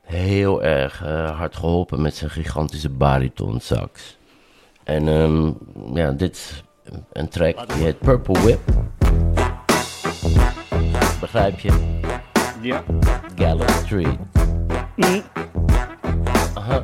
heel 0.02 0.64
erg 0.64 1.00
hard 1.36 1.56
geholpen 1.56 2.02
met 2.02 2.16
zijn 2.16 2.30
gigantische 2.30 2.90
bariton 2.90 3.60
sax. 3.60 4.18
En 4.84 5.08
ehm, 5.08 5.52
ja, 5.94 6.12
dit 6.12 6.36
is 6.36 6.64
een 7.12 7.30
track 7.30 7.74
die 7.74 7.84
heet 7.84 8.00
Purple 8.00 8.42
Whip. 8.42 8.60
Begrijp 11.24 11.60
je? 11.60 11.72
Ja. 12.62 12.84
Gallup 13.36 13.70
Street. 13.70 14.18
Aha. 16.54 16.84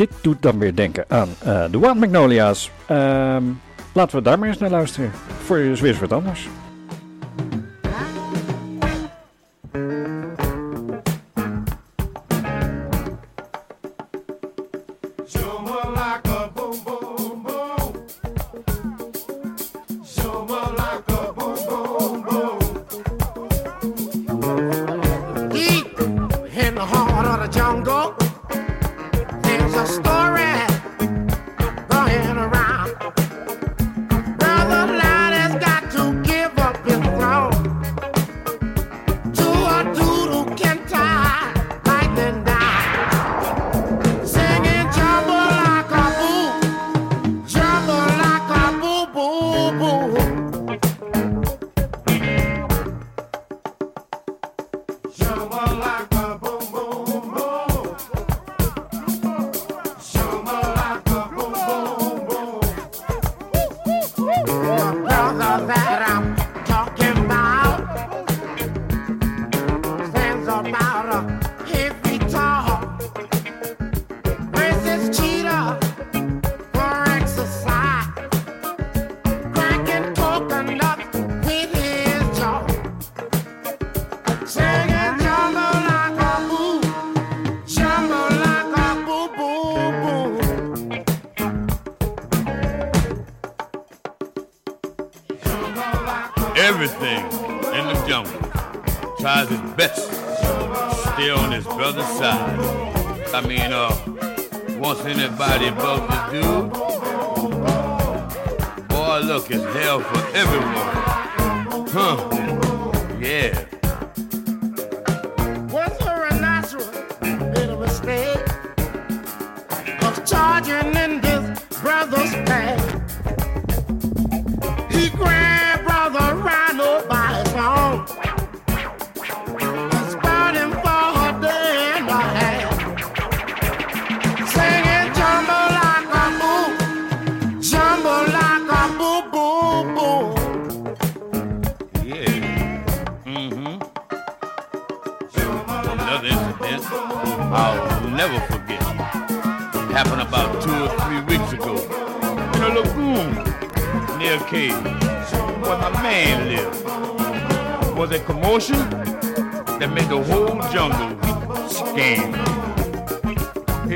Dit 0.00 0.10
doet 0.20 0.42
dan 0.42 0.58
weer 0.58 0.74
denken 0.74 1.04
aan 1.08 1.28
eh, 1.38 1.64
de 1.70 1.78
Wild 1.78 1.98
Magnolia's. 1.98 2.70
Ehm, 2.86 3.44
laten 3.92 4.16
we 4.16 4.22
daar 4.22 4.38
maar 4.38 4.48
eens 4.48 4.58
naar 4.58 4.70
luisteren. 4.70 5.10
Voor 5.44 5.58
je 5.58 5.70
is 5.70 5.80
weer 5.80 5.96
wat 6.00 6.12
anders. 6.12 6.48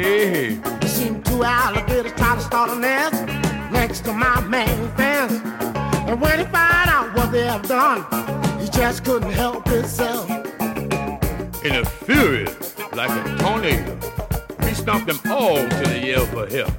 Hey. 0.04 0.60
Seen 0.86 1.22
two 1.22 1.42
alligators 1.44 2.12
try 2.12 2.34
to 2.34 2.40
start 2.42 2.68
a 2.68 2.78
nest 2.78 3.24
next 3.72 4.00
to 4.00 4.12
my 4.12 4.38
main 4.42 4.86
fence. 4.98 5.32
And 6.06 6.20
when 6.20 6.40
he 6.40 6.44
found 6.44 6.90
out 6.90 7.14
what 7.14 7.32
they 7.32 7.46
have 7.46 7.66
done, 7.66 8.04
he 8.60 8.68
just 8.68 9.02
couldn't 9.02 9.32
help 9.32 9.66
himself. 9.66 10.28
in 11.64 11.76
a 11.76 11.84
fury 11.86 12.44
like 12.92 13.08
a 13.08 13.38
tornado. 13.38 13.98
He 14.68 14.74
stomped 14.74 15.06
them 15.06 15.18
all 15.32 15.56
till 15.56 15.86
they 15.86 16.08
yelled 16.08 16.28
for 16.28 16.46
help. 16.48 16.74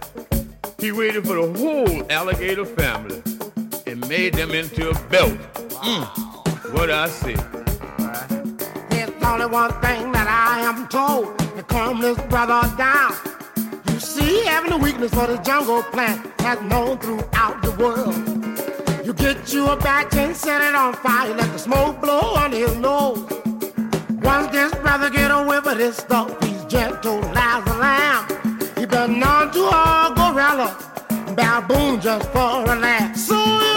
He 0.80 0.92
waited 0.92 1.26
for 1.26 1.34
the 1.34 1.52
whole 1.58 2.12
alligator 2.12 2.64
family 2.64 3.24
and 3.88 4.08
made 4.08 4.36
them 4.36 4.52
into 4.52 4.92
a 4.92 4.94
belt. 5.10 5.34
Mm, 5.82 6.06
what 6.76 6.92
I 6.92 7.10
say. 7.10 7.34
There's 8.92 9.24
only 9.24 9.48
one 9.48 9.72
thing 9.82 10.12
that 10.12 10.28
I 10.28 10.60
am 10.62 10.88
told 10.90 11.45
to 11.56 11.64
calm 11.64 12.02
this 12.02 12.20
brother 12.24 12.62
down. 12.76 13.14
You 13.90 14.00
see, 14.00 14.44
having 14.46 14.74
a 14.74 14.78
weakness 14.78 15.14
for 15.14 15.26
the 15.26 15.38
jungle 15.38 15.84
plant 15.84 16.20
has 16.42 16.62
known 16.62 16.98
throughout 16.98 17.62
the 17.62 17.72
world. 17.80 18.16
You 19.06 19.14
get 19.14 19.54
you 19.54 19.68
a 19.68 19.78
batch 19.78 20.16
and 20.16 20.36
set 20.36 20.62
it 20.62 20.76
on 20.76 20.94
fire, 20.96 21.34
let 21.34 21.52
the 21.54 21.60
smoke 21.60 22.02
blow 22.02 22.36
under 22.36 22.58
his 22.58 22.76
nose. 22.78 23.24
Once 24.22 24.52
this 24.52 24.74
brother 24.76 25.10
get 25.10 25.32
a 25.32 25.44
whiff 25.44 25.66
of 25.66 25.78
this 25.78 25.98
stuff, 25.98 26.30
he's 26.44 26.66
gentle 26.66 27.24
as 27.38 27.66
a 27.68 27.78
lamb. 27.78 28.28
He 28.78 28.86
been 28.86 29.20
known 29.20 29.52
to 29.52 29.64
a 29.66 30.14
gorilla, 30.16 30.76
baboon 31.36 32.02
just 32.02 32.30
for 32.32 32.64
a 32.64 32.76
laugh. 32.76 33.16
So 33.16 33.75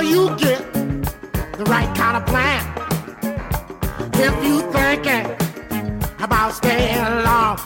sure 0.00 0.08
you 0.08 0.36
get 0.36 0.72
the 0.72 1.64
right 1.66 1.94
kind 1.96 2.16
of 2.16 2.26
plan. 2.26 2.62
If 4.14 4.44
you 4.44 4.60
thinking 4.72 5.26
about 6.20 6.54
staying 6.54 7.24
long, 7.24 7.58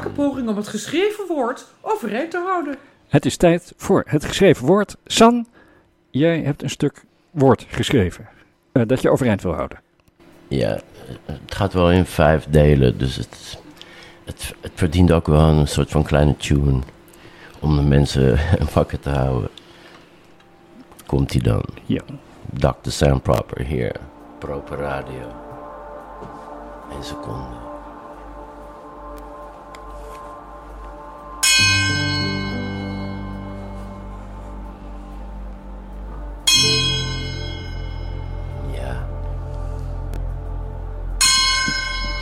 zwakke 0.00 0.22
poging 0.22 0.48
om 0.48 0.56
het 0.56 0.68
geschreven 0.68 1.26
woord 1.26 1.66
overeind 1.80 2.30
te 2.30 2.38
houden. 2.38 2.76
Het 3.08 3.26
is 3.26 3.36
tijd 3.36 3.72
voor 3.76 4.04
het 4.06 4.24
geschreven 4.24 4.66
woord. 4.66 4.96
San, 5.04 5.46
jij 6.10 6.40
hebt 6.40 6.62
een 6.62 6.70
stuk 6.70 7.04
woord 7.30 7.66
geschreven 7.68 8.28
eh, 8.72 8.82
dat 8.86 9.02
je 9.02 9.10
overeind 9.10 9.42
wil 9.42 9.54
houden. 9.54 9.80
Ja, 10.48 10.80
het 11.24 11.54
gaat 11.54 11.72
wel 11.72 11.90
in 11.90 12.06
vijf 12.06 12.46
delen, 12.48 12.98
dus 12.98 13.16
het, 13.16 13.58
het, 14.24 14.54
het 14.60 14.72
verdient 14.74 15.12
ook 15.12 15.26
wel 15.26 15.48
een 15.48 15.68
soort 15.68 15.90
van 15.90 16.02
kleine 16.02 16.36
tune 16.36 16.80
om 17.58 17.76
de 17.76 17.82
mensen 17.82 18.38
wakker 18.74 19.00
te 19.00 19.10
houden. 19.10 19.50
Komt 21.06 21.32
hij 21.32 21.42
dan? 21.42 21.64
Ja. 21.86 22.02
Dr. 22.52 22.90
Sam 22.90 23.20
Proper 23.20 23.64
hier, 23.64 23.96
Proper 24.38 24.78
Radio. 24.78 25.34
Eén 26.96 27.04
seconde. 27.04 27.59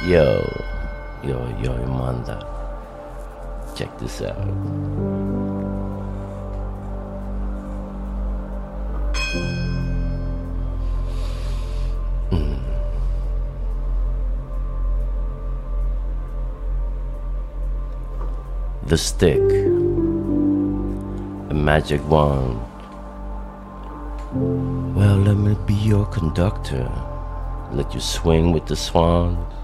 Yo, 0.09 0.41
yo, 1.23 1.37
yo, 1.63 1.73
Amanda. 1.85 2.41
Check 3.77 3.91
this 3.99 4.23
out. 4.23 4.41
Mm. 12.31 12.59
The 18.87 18.97
stick, 18.97 19.45
a 21.51 21.55
magic 21.55 22.01
wand, 22.09 22.59
Well, 24.97 25.19
let 25.19 25.37
me 25.37 25.55
be 25.67 25.75
your 25.75 26.07
conductor. 26.07 26.91
Let 27.73 27.93
you 27.93 28.01
swing 28.01 28.53
with 28.53 28.65
the 28.65 28.77
swans. 28.77 29.58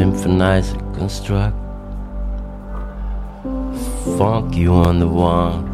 Symphonize 0.00 0.72
and 0.72 0.96
construct. 0.96 1.54
Funk 4.16 4.56
you 4.56 4.72
on 4.72 4.98
the 4.98 5.06
wand. 5.06 5.68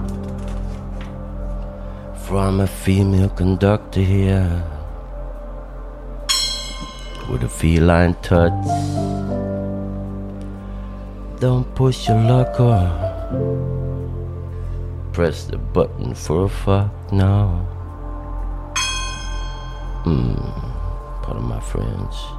From 2.27 2.59
a 2.59 2.67
female 2.67 3.29
conductor 3.29 4.01
here. 4.01 4.65
With 7.31 7.45
a 7.45 7.49
feline 7.49 8.15
touch. 8.15 8.67
Don't 11.39 11.73
push 11.77 12.09
your 12.09 12.19
luck 12.19 12.59
on. 12.59 12.91
Press 15.13 15.45
the 15.45 15.59
button 15.59 16.17
for 16.17 16.47
a 16.47 16.49
fuck 16.49 16.91
now. 17.13 17.65
Hmm, 20.03 20.35
part 21.23 21.37
of 21.37 21.45
my 21.45 21.61
French. 21.61 22.36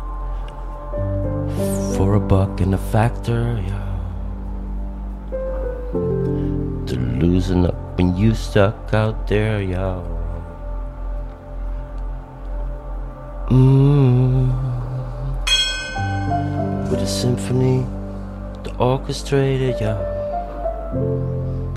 For 1.97 2.13
a 2.13 2.19
buck 2.19 2.61
in 2.61 2.69
the 2.69 2.77
factor. 2.77 3.59
To 6.85 6.95
loosen 6.95 7.65
up 7.65 7.97
when 7.97 8.15
you 8.15 8.35
stuck 8.35 8.93
out 8.93 9.27
there, 9.27 9.63
yeah. 9.63 9.99
Mm. 13.49 14.53
With 16.91 17.01
a 17.01 17.07
symphony, 17.07 17.83
the 18.61 18.69
orchestrator, 18.77 19.73
yeah. 19.81 19.97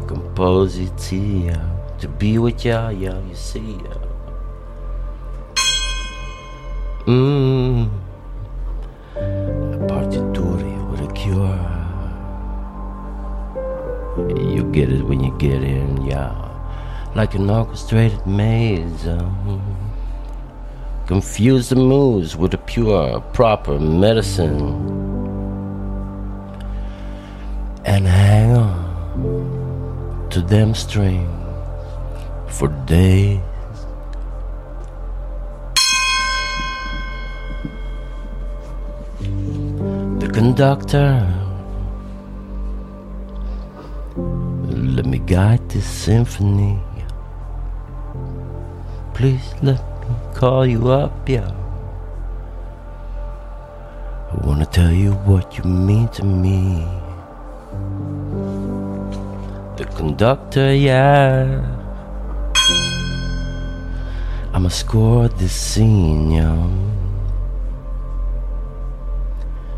Compose 0.06 0.76
it, 0.76 1.12
yeah. 1.12 1.64
To 2.00 2.08
be 2.08 2.36
with 2.36 2.62
ya, 2.62 2.90
yeah, 2.90 3.12
y'all, 3.12 3.26
you 3.26 3.34
see, 3.34 3.80
yeah. 3.80 3.96
Mmm. 7.06 7.99
Get 14.80 14.90
it 14.90 15.02
when 15.02 15.20
you 15.20 15.36
get 15.38 15.62
in, 15.62 16.02
yeah. 16.06 16.32
Like 17.14 17.34
an 17.34 17.50
orchestrated 17.50 18.26
maze. 18.26 19.06
Um, 19.06 19.60
confuse 21.06 21.68
the 21.68 21.76
moves 21.76 22.34
with 22.34 22.54
a 22.54 22.58
pure, 22.58 23.20
proper 23.34 23.78
medicine. 23.78 24.58
And 27.84 28.06
hang 28.06 28.56
on 28.56 30.28
to 30.30 30.40
them 30.40 30.74
strings 30.74 31.28
for 32.48 32.68
days. 32.86 33.40
The 40.20 40.30
conductor. 40.32 41.39
Let 44.91 45.07
me 45.07 45.18
guide 45.18 45.68
this 45.70 45.86
symphony. 45.86 46.76
Please 49.14 49.55
let 49.62 49.80
me 50.01 50.16
call 50.34 50.66
you 50.66 50.91
up, 50.91 51.28
yeah. 51.28 51.49
I 54.32 54.36
wanna 54.45 54.66
tell 54.66 54.91
you 54.91 55.12
what 55.12 55.57
you 55.57 55.62
mean 55.62 56.09
to 56.09 56.24
me. 56.24 56.84
The 59.76 59.84
conductor, 59.95 60.74
yeah. 60.74 61.62
I'ma 64.53 64.70
score 64.70 65.28
this 65.28 65.53
scene, 65.53 66.32
yeah. 66.32 66.68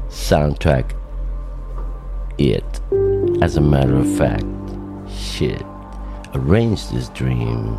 Soundtrack, 0.08 0.94
it. 2.38 2.80
As 3.42 3.56
a 3.58 3.60
matter 3.60 3.96
of 3.96 4.08
fact, 4.16 4.46
shit. 5.32 5.64
Arrange 6.34 6.88
this 6.88 7.08
dream. 7.10 7.78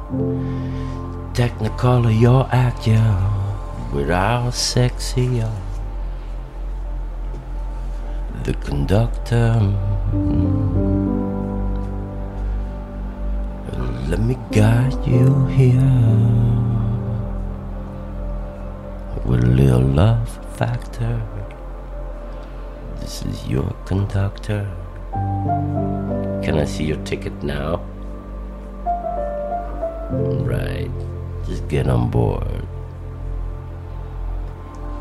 Technicolor 1.33 2.13
your 2.19 2.47
act, 2.51 2.87
yeah. 2.87 3.17
Without 3.93 4.53
sexy, 4.53 5.25
yeah. 5.41 5.55
The 8.43 8.53
conductor. 8.55 9.53
mm, 10.11 11.03
Let 14.09 14.19
me 14.19 14.37
guide 14.51 15.05
you 15.05 15.45
here. 15.47 15.99
With 19.25 19.43
a 19.43 19.47
little 19.47 19.79
love 19.81 20.29
factor. 20.57 21.21
This 22.99 23.23
is 23.23 23.47
your 23.47 23.73
conductor. 23.85 24.67
Can 26.43 26.59
I 26.59 26.65
see 26.65 26.83
your 26.83 27.03
ticket 27.03 27.41
now? 27.41 27.79
Right. 30.45 30.91
Just 31.47 31.67
get 31.69 31.87
on 31.87 32.09
board. 32.09 32.67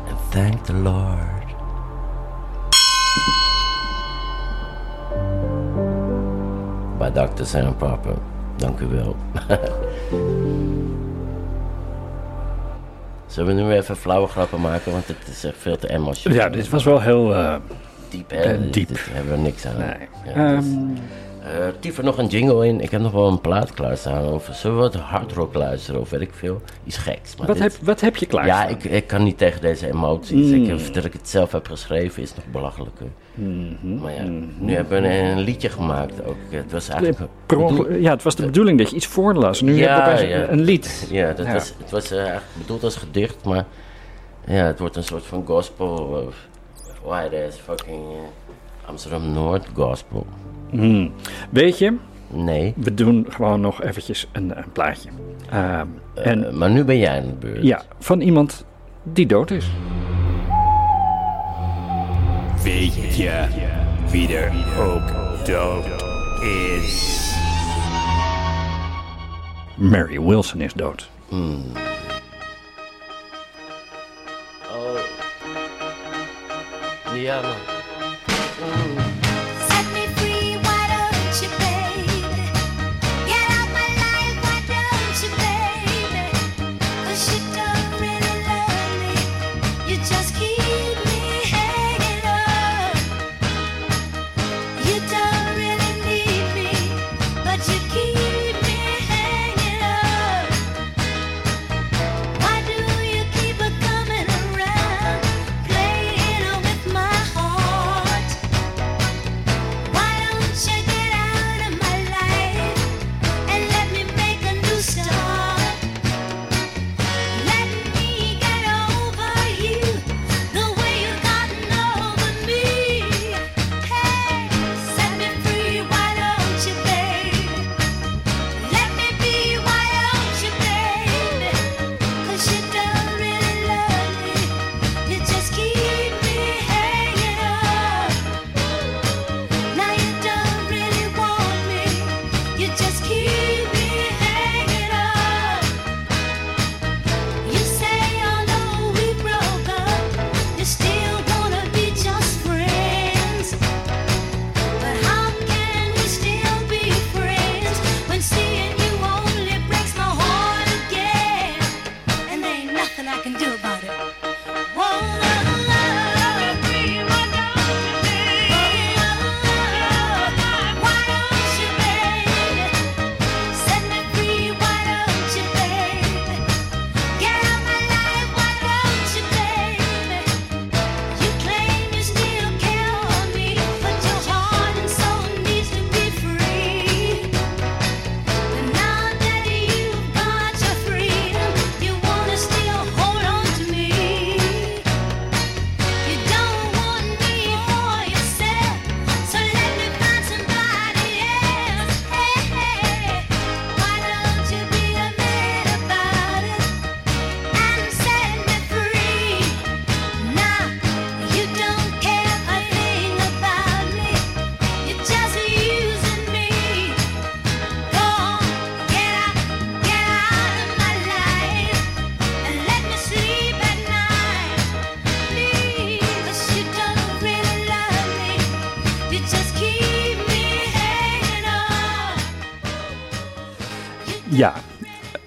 And 0.07 0.17
thank 0.31 0.65
the 0.65 0.73
Lord. 0.73 1.43
Bij 6.97 7.11
Dr. 7.11 7.45
Sam 7.45 7.75
Popper. 7.75 8.15
Dank 8.55 8.79
u 8.79 8.87
wel. 8.87 9.15
Zullen 13.25 13.55
we 13.55 13.61
nu 13.61 13.71
even 13.71 13.95
flauwe 13.97 14.27
grappen 14.27 14.61
maken, 14.61 14.91
want 14.91 15.07
het 15.07 15.27
is 15.27 15.43
echt 15.43 15.57
veel 15.57 15.77
te 15.77 15.89
emotioneel. 15.89 16.39
Ja, 16.39 16.49
dit 16.49 16.69
was 16.69 16.83
wel 16.83 17.01
heel 17.01 17.35
eh, 17.35 17.55
diep, 18.09 18.29
hè? 18.29 18.41
eh, 18.41 18.59
diep. 18.71 18.87
Dit 18.87 18.99
hebben 19.11 19.31
we 19.31 19.37
niks 19.37 19.65
aan. 19.65 19.77
Nee. 19.77 20.07
Ja, 20.35 20.55
het 20.55 20.65
Eh, 21.43 21.67
Tiefer 21.79 22.03
nog 22.03 22.17
een 22.17 22.27
jingle 22.27 22.67
in. 22.67 22.81
Ik 22.81 22.91
heb 22.91 23.01
nog 23.01 23.11
wel 23.11 23.27
een 23.27 23.41
plaat 23.41 23.73
klaarstaan 23.73 24.23
over. 24.23 24.53
Zullen 24.53 24.75
we 24.77 24.81
wat 24.83 24.95
hardrock 24.95 25.53
luisteren 25.53 26.01
of 26.01 26.09
weet 26.09 26.21
ik 26.21 26.33
veel? 26.33 26.61
Iets 26.85 26.97
geks. 26.97 27.35
Maar 27.35 27.47
wat, 27.47 27.57
dit- 27.57 27.63
heb, 27.73 27.85
wat 27.85 28.01
heb 28.01 28.15
je 28.15 28.25
klaar? 28.25 28.45
Ja, 28.45 28.67
ik, 28.67 28.83
ik 28.83 29.07
kan 29.07 29.23
niet 29.23 29.37
tegen 29.37 29.61
deze 29.61 29.87
emoties. 29.87 30.51
Mm. 30.51 30.63
Ik, 30.63 30.93
dat 30.93 31.05
ik 31.05 31.13
het 31.13 31.29
zelf 31.29 31.51
heb 31.51 31.67
geschreven 31.67 32.21
is 32.21 32.35
nog 32.35 32.45
belachelijker. 32.51 33.05
Mhm, 33.33 34.01
Maar 34.01 34.13
ja, 34.13 34.23
nu 34.57 34.73
hebben 34.73 35.01
we 35.01 35.07
een, 35.07 35.39
liedje 35.39 35.69
gemaakt 35.69 36.25
ook. 36.25 36.35
Het 36.49 36.71
was 36.71 36.89
eigenlijk... 36.89 37.29
Ja, 38.01 38.11
het 38.11 38.23
was 38.23 38.35
de 38.35 38.45
bedoeling 38.45 38.77
dat 38.77 38.89
je 38.89 38.95
iets 38.95 39.07
voorlas. 39.07 39.61
Nu 39.61 39.81
heb 39.81 39.97
je 39.97 40.11
opeens 40.11 40.49
een 40.49 40.61
lied. 40.61 41.07
Ja, 41.11 41.33
dat 41.33 41.45
Ja. 41.45 41.53
Was, 41.53 41.73
het 41.77 41.91
was 41.91 42.11
eh, 42.11 42.17
eigenlijk 42.17 42.47
bedoeld 42.57 42.83
als 42.83 42.95
gedicht, 42.95 43.45
maar 43.45 43.65
ja, 44.45 44.65
het 44.65 44.79
wordt 44.79 44.95
een 44.95 45.03
soort 45.03 45.23
van 45.25 45.45
gospel. 45.45 46.21
Uh, 46.21 46.27
why 47.03 47.35
is 47.47 47.55
fucking 47.55 48.01
eh, 48.01 48.17
Amsterdam 48.85 49.31
Noord 49.31 49.67
gospel. 49.73 50.25
Hmm. 50.69 51.11
Weet 51.49 51.77
je? 51.77 51.97
Nee. 52.27 52.73
We 52.75 52.93
doen 52.93 53.25
gewoon 53.29 53.61
nog 53.61 53.83
eventjes 53.83 54.27
een, 54.31 54.57
een 54.57 54.71
plaatje. 54.71 55.09
Ehm, 55.49 55.87
en, 56.13 56.57
maar 56.57 56.69
nu 56.69 56.83
ben 56.83 56.97
jij 56.97 57.21
aan 57.21 57.27
de 57.27 57.33
beurt. 57.33 57.63
Ja, 57.63 57.81
van 57.99 58.21
iemand 58.21 58.65
die 59.03 59.25
dood 59.25 59.51
is. 59.51 59.69
Weet 62.63 62.95
je 62.95 63.47
wie 64.09 64.35
er 64.35 64.51
ook 64.79 65.11
dood 65.45 65.85
is? 66.41 67.21
Mary 69.75 70.21
Wilson 70.21 70.61
is 70.61 70.73
dood. 70.73 71.09
Hmm. 71.29 71.63
Oh. 74.75 74.99
Ja, 77.15 77.41
ask 90.23 90.41
you. 90.41 90.52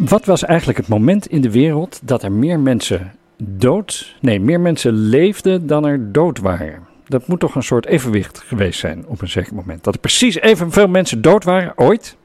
Wat 0.09 0.25
was 0.25 0.45
eigenlijk 0.45 0.79
het 0.79 0.89
moment 0.89 1.27
in 1.27 1.41
de 1.41 1.51
wereld 1.51 2.01
dat 2.03 2.23
er 2.23 2.33
meer 2.33 2.61
mensen 2.61 3.13
dood, 3.37 4.17
nee, 4.21 4.41
meer 4.41 4.61
mensen 4.61 4.93
leefden 4.93 5.67
dan 5.67 5.87
er 5.87 6.13
dood 6.13 6.39
waren? 6.39 6.87
Dat 7.05 7.27
moet 7.27 7.41
toch 7.41 7.55
een 7.55 7.63
soort 7.63 7.87
evenwicht 7.87 8.39
geweest 8.39 8.81
zijn 8.81 9.07
op 9.07 9.21
een 9.21 9.29
zeker 9.29 9.55
moment. 9.55 9.85
Dat 9.85 9.95
er 9.95 10.01
precies 10.01 10.41
evenveel 10.41 10.89
mensen 10.89 11.23
dood 11.23 11.45
waren 11.45 11.73
ooit 11.77 12.17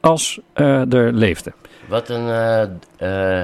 als 0.00 0.40
eh, 0.52 0.92
er 0.92 1.12
leefden. 1.12 1.54
Wat 1.88 2.08
een 2.08 2.28
eh, 2.96 3.42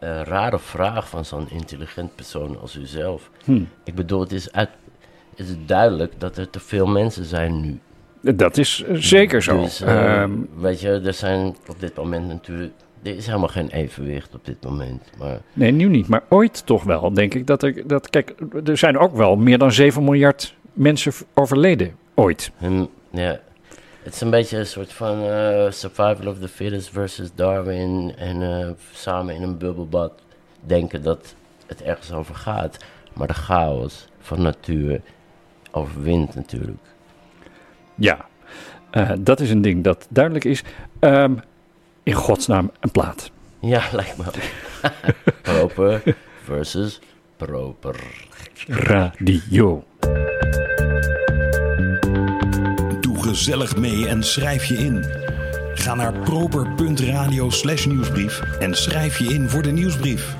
eh, 0.00 0.22
rare 0.22 0.58
vraag 0.58 1.08
van 1.08 1.24
zo'n 1.24 1.50
intelligent 1.50 2.14
persoon 2.14 2.60
als 2.60 2.76
u 2.76 2.86
zelf. 2.86 3.30
Hm. 3.44 3.62
Ik 3.84 3.94
bedoel, 3.94 4.20
het 4.20 4.32
is, 4.32 4.52
uit, 4.52 4.68
het 5.36 5.48
is 5.48 5.54
duidelijk 5.66 6.12
dat 6.18 6.36
er 6.36 6.50
te 6.50 6.60
veel 6.60 6.86
mensen 6.86 7.24
zijn 7.24 7.60
nu. 7.60 7.80
Dat 8.20 8.56
is 8.56 8.84
eh, 8.88 8.94
zeker 8.94 9.42
zo. 9.42 9.60
Dus, 9.60 9.80
eh, 9.80 10.22
Ehm, 10.22 10.32
weet 10.56 10.80
je, 10.80 10.88
er 11.04 11.14
zijn 11.14 11.56
op 11.68 11.80
dit 11.80 11.96
moment 11.96 12.28
natuurlijk... 12.28 12.72
Er 13.02 13.16
is 13.16 13.26
helemaal 13.26 13.48
geen 13.48 13.68
evenwicht 13.68 14.34
op 14.34 14.44
dit 14.44 14.64
moment. 14.64 15.10
Maar 15.18 15.40
Nee, 15.52 15.70
nu 15.72 15.88
niet, 15.88 16.08
maar 16.08 16.22
ooit 16.28 16.66
toch 16.66 16.82
wel, 16.82 17.12
denk 17.12 17.34
ik. 17.34 17.46
Dat 17.46 17.62
er, 17.62 17.86
dat, 17.86 18.10
kijk, 18.10 18.34
er 18.64 18.76
zijn 18.76 18.98
ook 18.98 19.16
wel 19.16 19.36
meer 19.36 19.58
dan 19.58 19.72
7 19.72 20.04
miljard 20.04 20.54
mensen 20.72 21.12
overleden, 21.34 21.94
ooit. 22.14 22.50
Ja, 23.10 23.40
het 24.02 24.14
is 24.14 24.20
een 24.20 24.30
beetje 24.30 24.58
een 24.58 24.66
soort 24.66 24.92
van 24.92 25.22
eh, 25.22 25.70
survival 25.70 26.26
of 26.26 26.38
the 26.38 26.48
fittest 26.48 26.90
versus 26.90 27.30
Darwin. 27.34 28.12
En 28.16 28.76
samen 28.92 29.34
in 29.34 29.42
een 29.42 29.58
bubbelbad 29.58 30.12
denken 30.60 31.02
dat 31.02 31.34
het 31.66 31.82
ergens 31.82 32.12
over 32.12 32.34
gaat. 32.34 32.78
Maar 33.12 33.26
de 33.26 33.34
chaos 33.34 34.06
van 34.18 34.42
natuur 34.42 35.00
overwint 35.70 36.34
natuurlijk. 36.34 36.78
Ja, 38.00 38.26
eh, 38.90 39.10
dat 39.18 39.40
is 39.40 39.50
een 39.50 39.60
ding 39.60 39.84
dat 39.84 40.06
duidelijk 40.10 40.44
is. 40.44 40.62
Ehm, 40.98 41.34
in 42.02 42.12
godsnaam 42.12 42.70
een 42.80 42.90
plaat. 42.90 43.30
Ja, 43.60 43.82
lijkt 43.92 44.16
me 44.16 44.24
ook. 44.26 44.34
proper 45.42 46.16
versus 46.44 47.00
proper. 47.36 47.96
Radio. 48.66 49.84
Doe 53.00 53.22
gezellig 53.22 53.76
mee 53.76 54.08
en 54.08 54.22
schrijf 54.22 54.64
je 54.64 54.74
in. 54.74 55.04
Ga 55.74 55.94
naar 55.94 56.12
proper.radio 56.12 57.50
slash 57.50 57.86
nieuwsbrief 57.86 58.40
en 58.58 58.74
schrijf 58.74 59.18
je 59.18 59.24
in 59.24 59.48
voor 59.48 59.62
de 59.62 59.70
nieuwsbrief. 59.70 60.36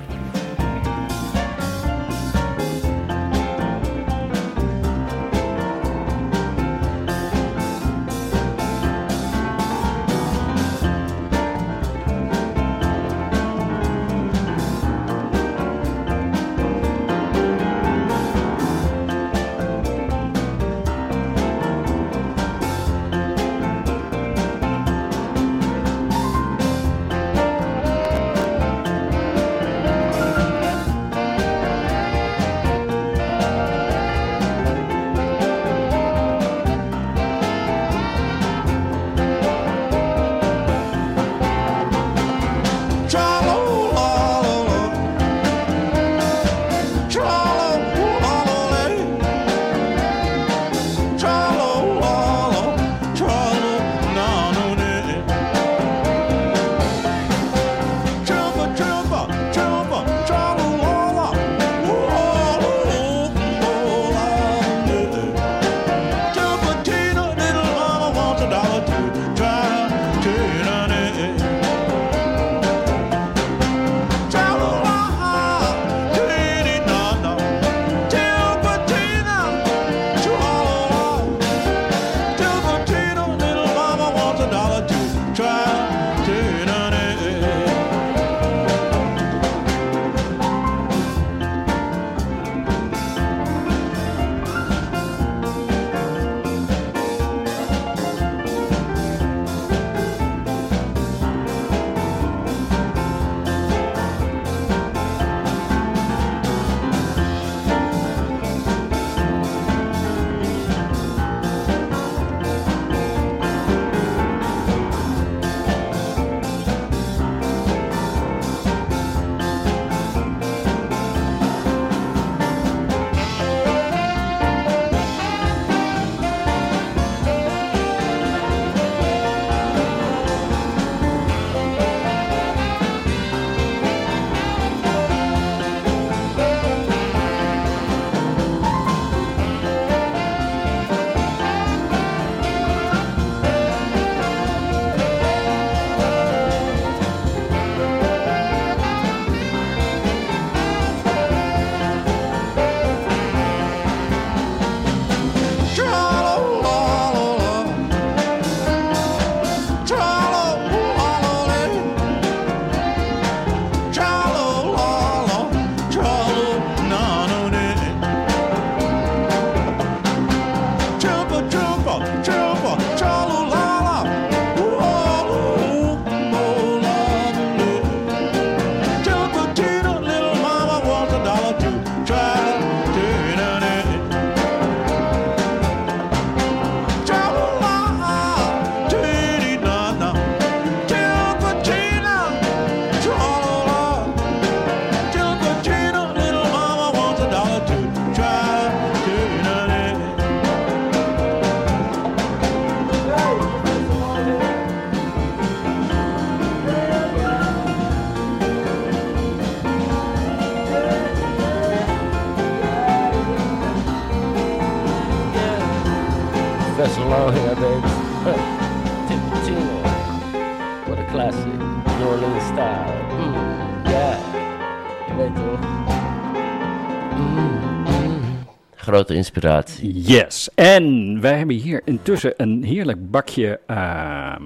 Inspiratie. 229.20 230.00
Yes. 230.00 230.48
En 230.54 231.20
wij 231.20 231.36
hebben 231.36 231.56
hier 231.56 231.82
intussen 231.84 232.34
een 232.36 232.62
heerlijk 232.64 233.10
bakje 233.10 233.60
ehm, 233.66 234.42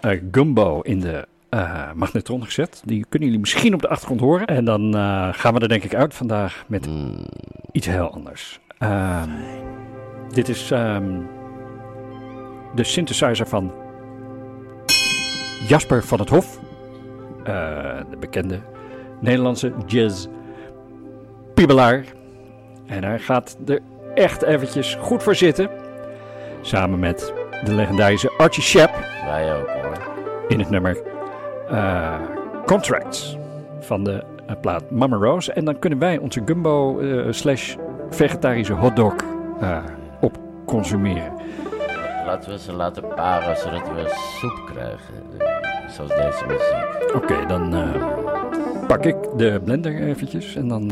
eh, 0.00 0.20
gumbo 0.30 0.80
in 0.80 1.00
de 1.00 1.26
eh, 1.48 1.92
magnetron 1.94 2.44
gezet. 2.44 2.82
Die 2.84 3.06
kunnen 3.08 3.28
jullie 3.28 3.42
misschien 3.42 3.74
op 3.74 3.80
de 3.80 3.88
achtergrond 3.88 4.20
horen. 4.20 4.46
En 4.46 4.64
dan 4.64 4.94
eh, 4.94 5.28
gaan 5.32 5.54
we 5.54 5.60
er 5.60 5.68
denk 5.68 5.84
ik 5.84 5.94
uit 5.94 6.14
vandaag 6.14 6.64
met 6.66 6.88
iets 7.72 7.86
heel 7.86 8.10
anders. 8.10 8.60
Ehm, 8.78 9.30
dit 10.32 10.48
is 10.48 10.70
ehm, 10.70 11.20
de 12.74 12.84
synthesizer 12.84 13.46
van 13.46 13.72
Jasper 15.68 16.04
van 16.04 16.18
het 16.18 16.28
Hof. 16.28 16.58
De 18.10 18.16
bekende 18.20 18.60
Nederlandse 19.20 19.72
jazz 19.86 20.26
piebelaar. 21.54 22.04
En 22.86 23.04
hij 23.04 23.18
gaat 23.18 23.56
er 23.66 23.80
echt 24.18 24.42
eventjes 24.42 24.94
goed 24.94 25.22
voor 25.22 25.34
zitten. 25.34 25.70
Samen 26.60 26.98
met 26.98 27.32
de 27.64 27.74
legendarische 27.74 28.32
Archie 28.36 28.62
Shepp. 28.62 28.94
Wij 29.24 29.56
ook 29.56 29.68
hoor. 29.68 29.96
In 30.48 30.58
het 30.58 30.70
nummer 30.70 31.02
eh, 31.68 32.14
Contracts 32.66 33.36
van 33.80 34.04
de 34.04 34.24
eh, 34.46 34.54
plaat 34.60 34.90
Mama 34.90 35.16
Rose. 35.16 35.52
En 35.52 35.64
dan 35.64 35.78
kunnen 35.78 35.98
wij 35.98 36.18
onze 36.18 36.42
gumbo 36.44 36.98
eh, 36.98 37.26
slash 37.30 37.76
vegetarische 38.10 38.72
hotdog 38.72 39.14
op 40.20 40.38
consumeren. 40.66 41.32
Laten 42.26 42.50
we 42.50 42.58
ze 42.58 42.72
laten 42.72 43.08
paren 43.14 43.56
zodat 43.56 43.88
we 43.88 44.04
soep 44.38 44.70
krijgen. 44.72 45.14
Zoals 45.88 46.10
deze 46.10 46.44
muziek. 46.46 47.14
Oké, 47.14 47.46
dan 47.46 47.92
pak 48.86 49.04
ik 49.04 49.16
de 49.36 49.60
blender 49.64 50.02
eventjes 50.02 50.56
en 50.56 50.68
dan 50.68 50.90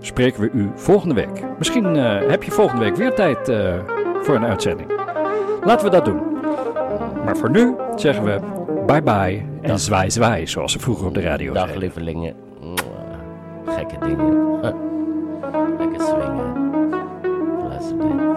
spreken 0.00 0.40
we 0.40 0.50
u 0.52 0.70
volgende 0.74 1.14
week. 1.14 1.44
Misschien 1.58 1.96
eh, 1.96 2.28
heb 2.28 2.42
je 2.42 2.50
volgende 2.50 2.84
week 2.84 2.96
weer 2.96 3.14
tijd 3.14 3.48
eh, 3.48 3.74
voor 4.22 4.34
een 4.34 4.44
uitzending. 4.44 4.90
Laten 5.64 5.84
we 5.84 5.90
dat 5.90 6.04
doen. 6.04 6.20
Maar 7.24 7.36
voor 7.36 7.50
nu 7.50 7.74
zeggen 7.96 8.24
we 8.24 8.38
bye 8.86 9.02
bye 9.02 9.42
en 9.62 9.78
zwaai 9.78 10.10
zwaai, 10.10 10.46
zoals 10.46 10.72
ze 10.72 10.78
vroeger 10.78 11.06
op 11.06 11.14
de 11.14 11.20
radio 11.20 11.52
Dag 11.52 11.62
zeiden. 11.62 11.80
lievelingen. 11.82 12.34
Gekke 13.66 13.94
dingen. 14.06 14.60
Lekker 15.78 16.00
swingen. 16.00 16.68
Luister 17.68 17.98
dit. 17.98 18.29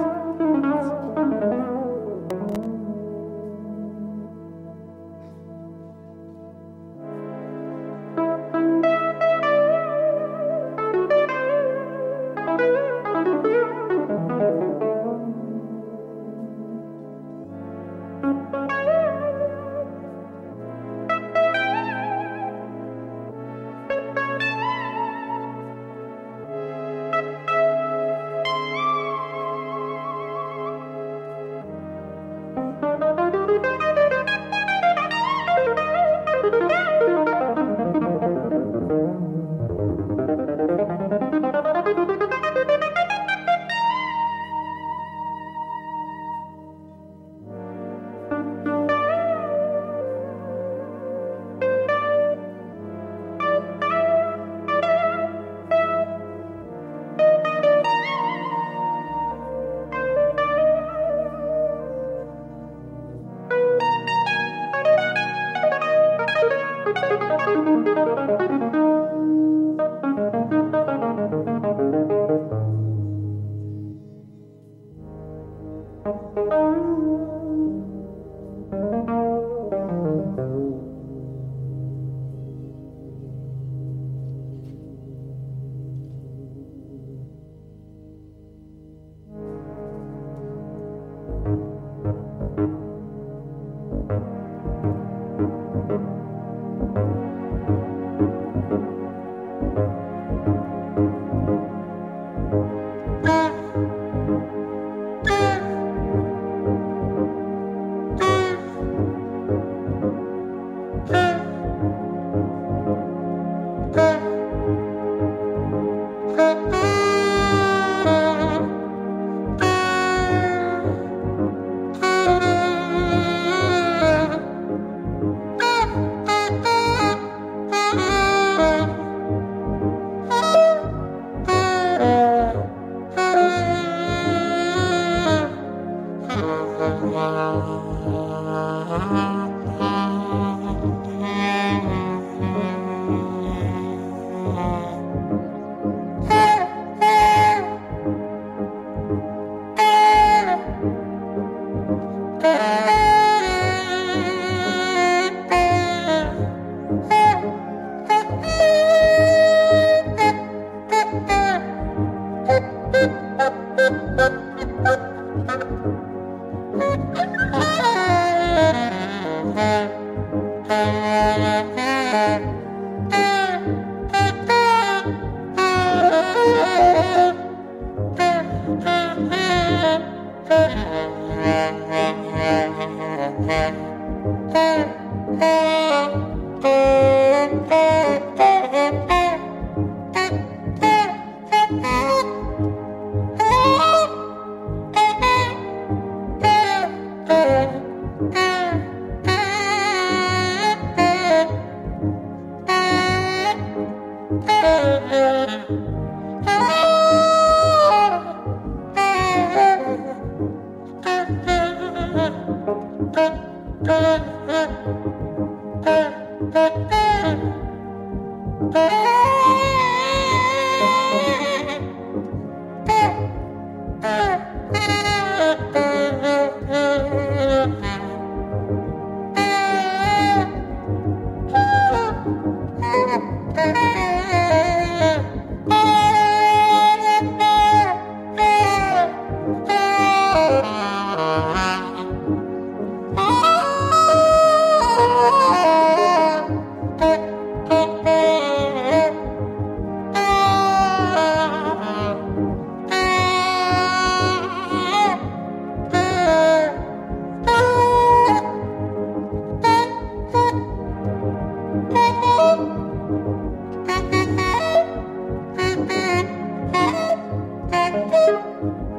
Música 268.04 268.93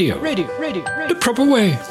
radio. 0.00 0.18
Radio. 0.18 0.58
Radio. 0.58 0.82
Radio. 0.96 1.08
The 1.08 1.14
proper 1.14 1.44
way. 1.44 1.89